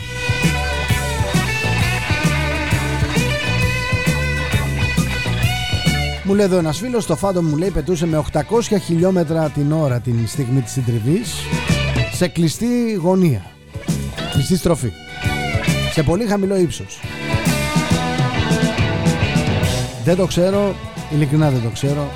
[6.25, 8.43] Μου λέει εδώ ένας φίλος, το φάντο μου λέει πετούσε με 800
[8.85, 11.35] χιλιόμετρα την ώρα την στιγμή της συντριβής
[12.13, 13.43] σε κλειστή γωνία,
[14.33, 14.93] κλειστή στροφή,
[15.93, 17.01] σε πολύ χαμηλό ύψος.
[20.05, 20.75] Δεν το ξέρω,
[21.13, 22.11] ειλικρινά δεν το ξέρω.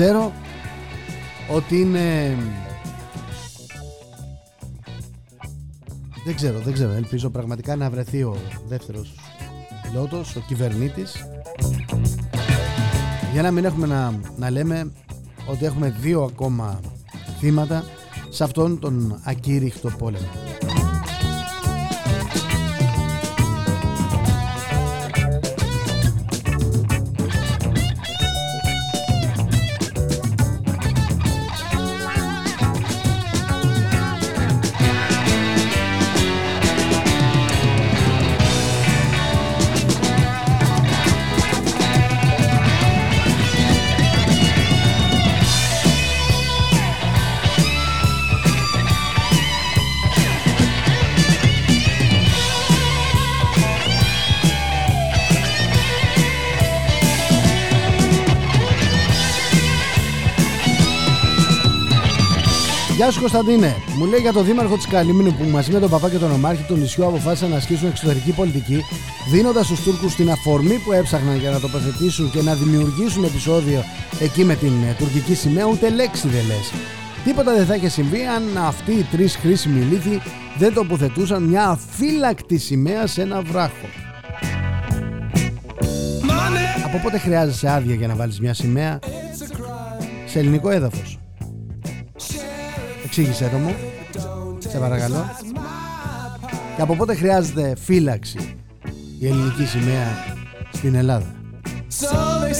[0.00, 0.32] Ξέρω
[1.50, 2.36] ότι είναι...
[6.24, 6.92] Δεν ξέρω, δεν ξέρω.
[6.92, 8.36] Ελπίζω πραγματικά να βρεθεί ο
[8.68, 9.14] δεύτερος
[9.82, 11.26] πιλότος, ο κυβερνήτης
[13.32, 14.92] για να μην έχουμε να, να λέμε
[15.46, 16.80] ότι έχουμε δύο ακόμα
[17.38, 17.84] θύματα
[18.28, 20.49] σε αυτόν τον ακήρυχτο πόλεμο.
[63.10, 63.76] Γεια σου Κωνσταντίνε.
[63.98, 66.62] Μου λέει για το δήμαρχο της Καλυμίνου που μαζί με τον παπά και τον ομάρχη
[66.62, 68.84] του νησιού αποφάσισαν να ασκήσουν εξωτερική πολιτική,
[69.30, 73.84] δίνοντας στους Τούρκους την αφορμή που έψαχναν για να τοποθετήσουν και να δημιουργήσουν επεισόδιο
[74.20, 76.72] εκεί με την ε, τουρκική σημαία, ούτε λέξη δεν λες.
[77.24, 80.20] Τίποτα δεν θα είχε συμβεί αν αυτοί οι τρεις χρήσιμοι λύθοι
[80.58, 83.88] δεν τοποθετούσαν μια αφύλακτη σημαία σε ένα βράχο.
[86.84, 88.98] Από πότε χρειάζεσαι άδεια για να βάλεις μια σημαία
[90.26, 91.18] σε ελληνικό έδαφος;
[93.10, 93.74] Εξήγησέ το μου.
[94.58, 95.30] Σε παρακαλώ.
[96.76, 98.56] Και από πότε χρειάζεται φύλαξη
[99.18, 100.36] η ελληνική σημαία
[100.72, 101.34] στην Ελλάδα;
[101.88, 102.52] So they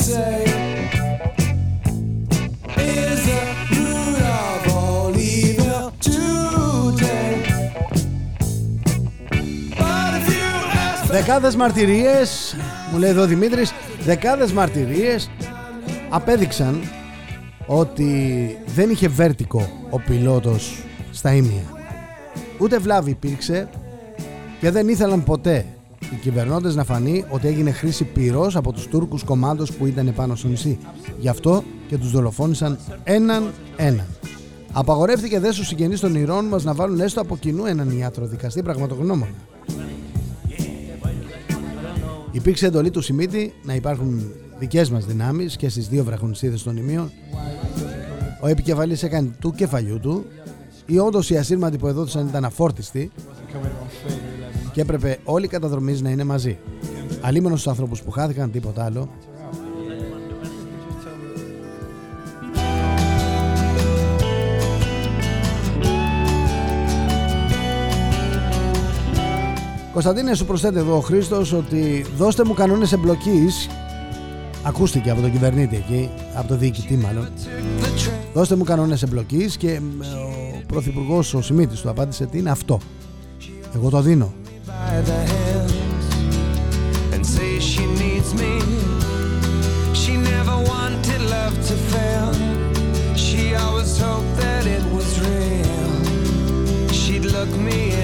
[12.93, 13.73] μου λέει εδώ ο Δημήτρης,
[14.05, 15.31] δεκάδες μαρτυρίες
[16.09, 16.83] απέδειξαν
[17.73, 21.63] ότι δεν είχε βέρτικο ο πιλότος στα ίμια.
[22.59, 23.69] Ούτε βλάβη υπήρξε
[24.61, 25.67] και δεν ήθελαν ποτέ
[26.01, 30.35] οι κυβερνώντες να φανεί ότι έγινε χρήση πυρός από τους Τούρκους κομμάτους που ήταν πάνω
[30.35, 30.79] στο νησί.
[31.19, 34.07] Γι' αυτό και τους δολοφόνησαν έναν έναν.
[34.73, 38.63] Απαγορεύτηκε δε στους συγγενείς των ηρών μας να βάλουν έστω από κοινού έναν ιατρο δικαστή
[38.63, 39.35] πραγματογνώμονα.
[42.33, 47.11] Υπήρξε εντολή του Σιμίτη να υπάρχουν δικές μας δυνάμεις και στις δύο βραχονισίδες των ημείων.
[48.41, 50.25] Ο επικεφαλής έκανε του κεφαλιού του
[50.87, 53.11] ή όντως οι ασύρματοι που εδόθησαν ήταν αφόρτιστοι
[54.73, 56.59] και έπρεπε όλοι οι καταδρομείς να είναι μαζί.
[57.21, 59.09] Αλίμονος στους ανθρώπους που χάθηκαν, τίποτα άλλο.
[69.93, 73.69] Κωνσταντίνε σου προσθέτει εδώ ο Χρήστος ότι δώστε μου κανόνες εμπλοκής
[74.63, 77.29] ακούστηκε από τον κυβερνήτη εκεί, από το διοικητή μάλλον
[78.35, 82.81] δώστε μου κανόνες εμπλοκής και ο πρωθυπουργός ο Σιμίτης του απάντησε τι είναι αυτό.
[83.75, 84.33] Εγώ το δίνω.
[97.41, 97.61] Look me.
[97.61, 98.00] In the eyes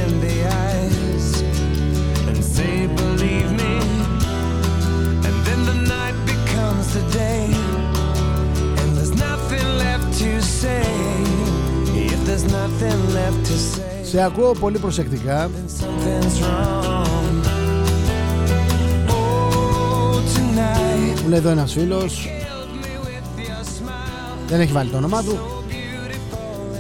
[14.03, 15.51] Σε ακούω πολύ προσεκτικά.
[21.23, 22.29] Μου λέει εδώ ένας φίλος.
[24.49, 25.39] Δεν έχει βάλει το όνομά του.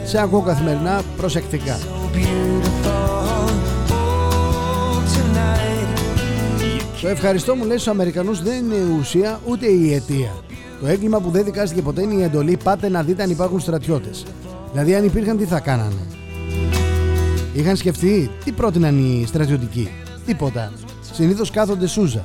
[0.04, 1.78] Σε ακούω καθημερινά προσεκτικά.
[7.00, 10.30] Το ευχαριστώ μου λέει στους Αμερικανούς δεν είναι η ουσία ούτε η αιτία.
[10.80, 14.24] Το έγκλημα που δεν δικάστηκε ποτέ είναι η εντολή Πάτε να δείτε αν υπάρχουν στρατιώτες
[14.76, 16.06] Δηλαδή αν υπήρχαν τι θα κάνανε;
[17.52, 19.88] Είχαν σκεφτεί τι πρότειναν οι στρατιωτικοί;
[20.26, 20.72] Τίποτα.
[21.12, 22.24] Συνήθως κάθονται σούζα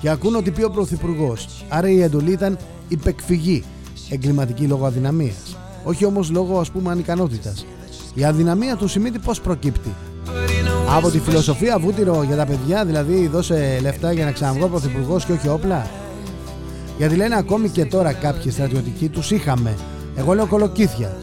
[0.00, 1.64] και ακούν ότι πει ο Πρωθυπουργός.
[1.68, 3.64] Άρα η εντολή ήταν υπεκφυγή.
[4.10, 5.56] Εγκληματική λόγω αδυναμίας.
[5.84, 7.66] Όχι όμως λόγω ας πούμε ανικανότητας.
[8.14, 9.94] Η αδυναμία του Σιμίτη πώς προκύπτει;
[10.96, 15.32] Από τη φιλοσοφία βούτυρο για τα παιδιά, δηλαδή δώσε λεφτά για να ξαναβγώ πρωθυπουργός και
[15.32, 15.90] όχι όπλα;
[16.98, 19.74] Γιατί λένε ακόμη και τώρα κάποιοι στρατιωτικοί τους είχαμε.
[20.16, 21.16] Εγώ λέω κολοκύθια.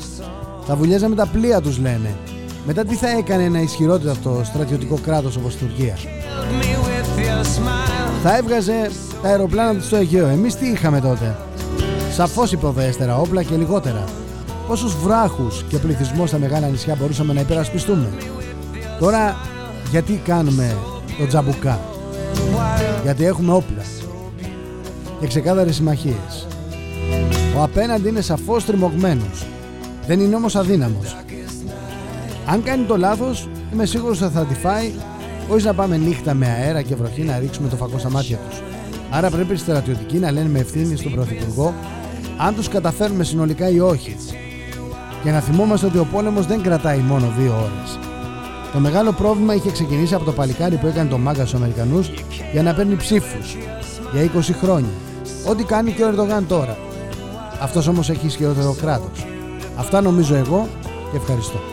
[0.67, 2.15] Θα βουλιάζαμε τα πλοία τους λένε.
[2.65, 5.97] Μετά τι θα έκανε ένα ισχυρότερο αυτό στρατιωτικό κράτος όπως η Τουρκία;
[8.23, 8.91] Θα έβγαζε
[9.21, 10.27] τα αεροπλάνα του στο Αιγαίο.
[10.27, 11.35] Εμείς τι είχαμε τότε;
[12.13, 14.03] Σαφώς υποδέστερα, όπλα και λιγότερα.
[14.67, 18.09] Πόσους βράχους και πληθυσμό στα μεγάλα νησιά μπορούσαμε να υπερασπιστούμε;
[18.99, 19.37] Τώρα
[19.91, 20.77] γιατί κάνουμε
[21.19, 21.79] το τζαμπουκά;
[23.03, 23.83] Γιατί έχουμε όπλα
[25.19, 26.47] και ξεκάθαρες συμμαχίες.
[27.57, 29.45] Ο απέναντι είναι σαφώς τριμωγμένος.
[30.07, 31.17] Δεν είναι όμως αδύναμος.
[32.45, 34.91] Αν κάνει το λάθος, είμαι σίγουρος ότι θα τη φάει
[35.49, 38.61] όχι να πάμε νύχτα με αέρα και βροχή να ρίξουμε το φακό στα μάτια τους.
[39.09, 41.73] Άρα πρέπει οι στρατιωτικοί να λένε με ευθύνη στον Πρωθυπουργό
[42.37, 44.15] αν τους καταφέρουμε συνολικά ή όχι.
[45.23, 47.99] Και να θυμόμαστε ότι ο πόλεμος δεν κρατάει μόνο δύο ώρες.
[48.73, 52.11] Το μεγάλο πρόβλημα είχε ξεκινήσει από το παλικάρι που έκανε το μάγκα στους Αμερικανούς
[52.51, 53.57] για να παίρνει ψήφους
[54.13, 54.89] για 20 χρόνια.
[55.47, 56.77] Ό,τι κάνει και ο Ερντογάν τώρα.
[57.61, 59.25] Αυτός όμως έχει ισχυρότερο κράτος.
[59.77, 60.67] Αυτά νομίζω εγώ
[61.11, 61.72] και ευχαριστώ.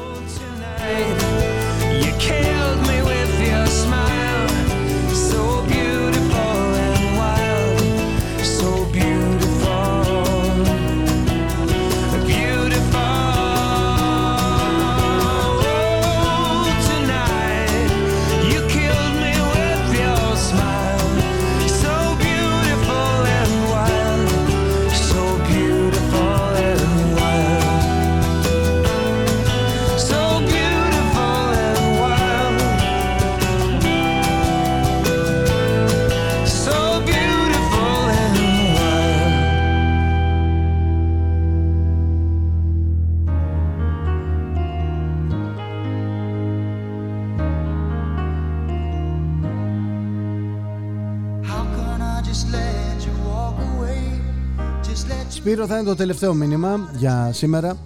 [55.61, 57.77] Σπύρο θα είναι το τελευταίο μήνυμα για σήμερα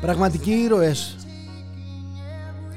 [0.00, 1.16] Πραγματικοί ήρωες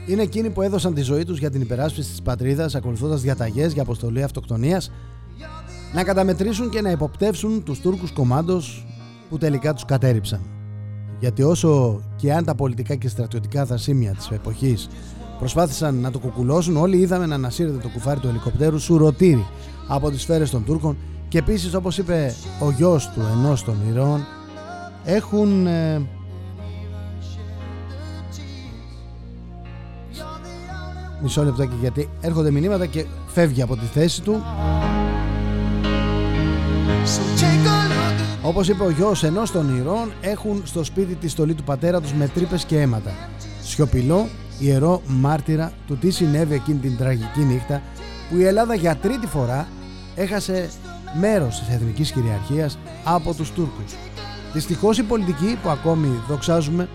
[0.08, 3.82] είναι εκείνοι που έδωσαν τη ζωή τους για την υπεράσπιση της πατρίδας ακολουθώντας διαταγές για
[3.82, 4.92] αποστολή αυτοκτονίας
[5.94, 8.86] να καταμετρήσουν και να υποπτεύσουν τους Τούρκους κομμάντος
[9.30, 10.42] που τελικά τους κατέριψαν.
[11.20, 14.90] Γιατί όσο και αν τα πολιτικά και στρατιωτικά θασίμια της εποχής
[15.40, 16.78] Προσπάθησαν να το κουκουλώσουν.
[16.78, 19.46] Όλοι είδαμε να ανασύρεται το κουφάρι του ελικοπτέρου σουρωτήρι
[19.88, 20.98] από τις σφαίρες των Τούρκων
[21.30, 24.26] και επίσης όπως είπε ο γιος του ενός των ηρώων
[25.04, 26.02] έχουν ε,
[31.22, 34.44] μισό λεπτάκι γιατί έρχονται μηνύματα και φεύγει από τη θέση του.
[38.42, 42.14] Όπως είπε ο γιος ενός των ηρώων έχουν στο σπίτι τη στολή του πατέρα τους
[42.14, 43.12] με τρύπες και αίματα.
[43.62, 44.28] Σιωπηλό
[44.60, 47.82] ιερό μάρτυρα του τι συνέβη εκείνη την τραγική νύχτα
[48.30, 49.68] που η Ελλάδα για τρίτη φορά
[50.16, 50.70] έχασε
[51.20, 53.94] μέρος της εθνικής κυριαρχίας από τους Τούρκους.
[54.54, 56.90] Δυστυχώς οι πολιτικοί που ακόμη δοξάζουμε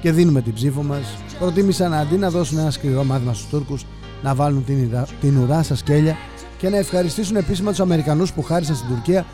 [0.00, 3.86] και δίνουμε την ψήφο μας προτίμησαν αντί να δώσουν ένα σκληρό μάθημα στους Τούρκους
[4.22, 6.16] να βάλουν την, την ουρά στα σκέλια
[6.58, 9.26] και να ευχαριστήσουν επίσημα τους Αμερικανούς που χάρισαν στην Τουρκία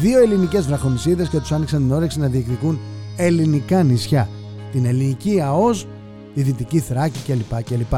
[0.00, 2.80] δύο ελληνικές βραχονισίδες και τους άνοιξαν την όρεξη να διεκδικούν
[3.16, 4.28] ελληνικά νησιά,
[4.72, 5.86] την ελληνική ΑΟΣ,
[6.34, 7.62] τη δυτική Θράκη κλπ.
[7.62, 7.94] κλπ.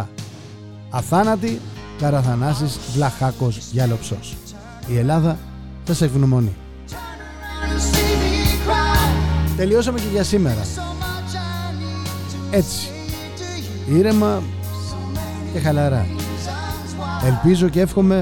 [0.91, 1.61] Αθάνατη,
[1.99, 4.37] Καραθανάσης, Βλαχάκος, Γιάλοψος.
[4.87, 5.39] Η Ελλάδα
[5.85, 6.55] θα σε ευγνωμονεί.
[9.57, 10.67] Τελειώσαμε και για σήμερα.
[12.51, 12.89] Έτσι.
[13.89, 14.43] Ήρεμα
[15.53, 16.07] και χαλαρά.
[17.25, 18.21] Ελπίζω και εύχομαι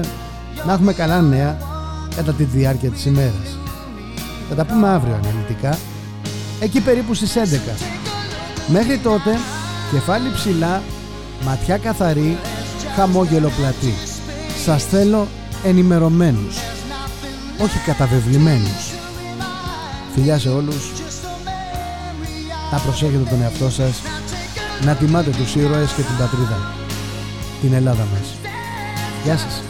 [0.65, 1.57] να έχουμε καλά νέα
[2.15, 3.57] κατά τη διάρκεια της ημέρας.
[4.49, 5.77] Θα τα πούμε αύριο αναλυτικά,
[6.59, 7.75] εκεί περίπου στις 11.
[8.67, 9.37] Μέχρι τότε,
[9.91, 10.81] κεφάλι ψηλά,
[11.45, 12.37] ματιά καθαρή,
[12.95, 13.93] χαμόγελο πλατή.
[14.65, 15.27] Σας θέλω
[15.63, 16.57] ενημερωμένους,
[17.59, 18.93] όχι καταβεβλημένους.
[20.13, 20.91] Φιλιά σε όλους,
[22.71, 24.01] να προσέχετε τον εαυτό σας,
[24.83, 26.73] να τιμάτε τους ήρωες και την πατρίδα,
[27.61, 28.35] την Ελλάδα μας.
[29.23, 29.68] Γεια σας.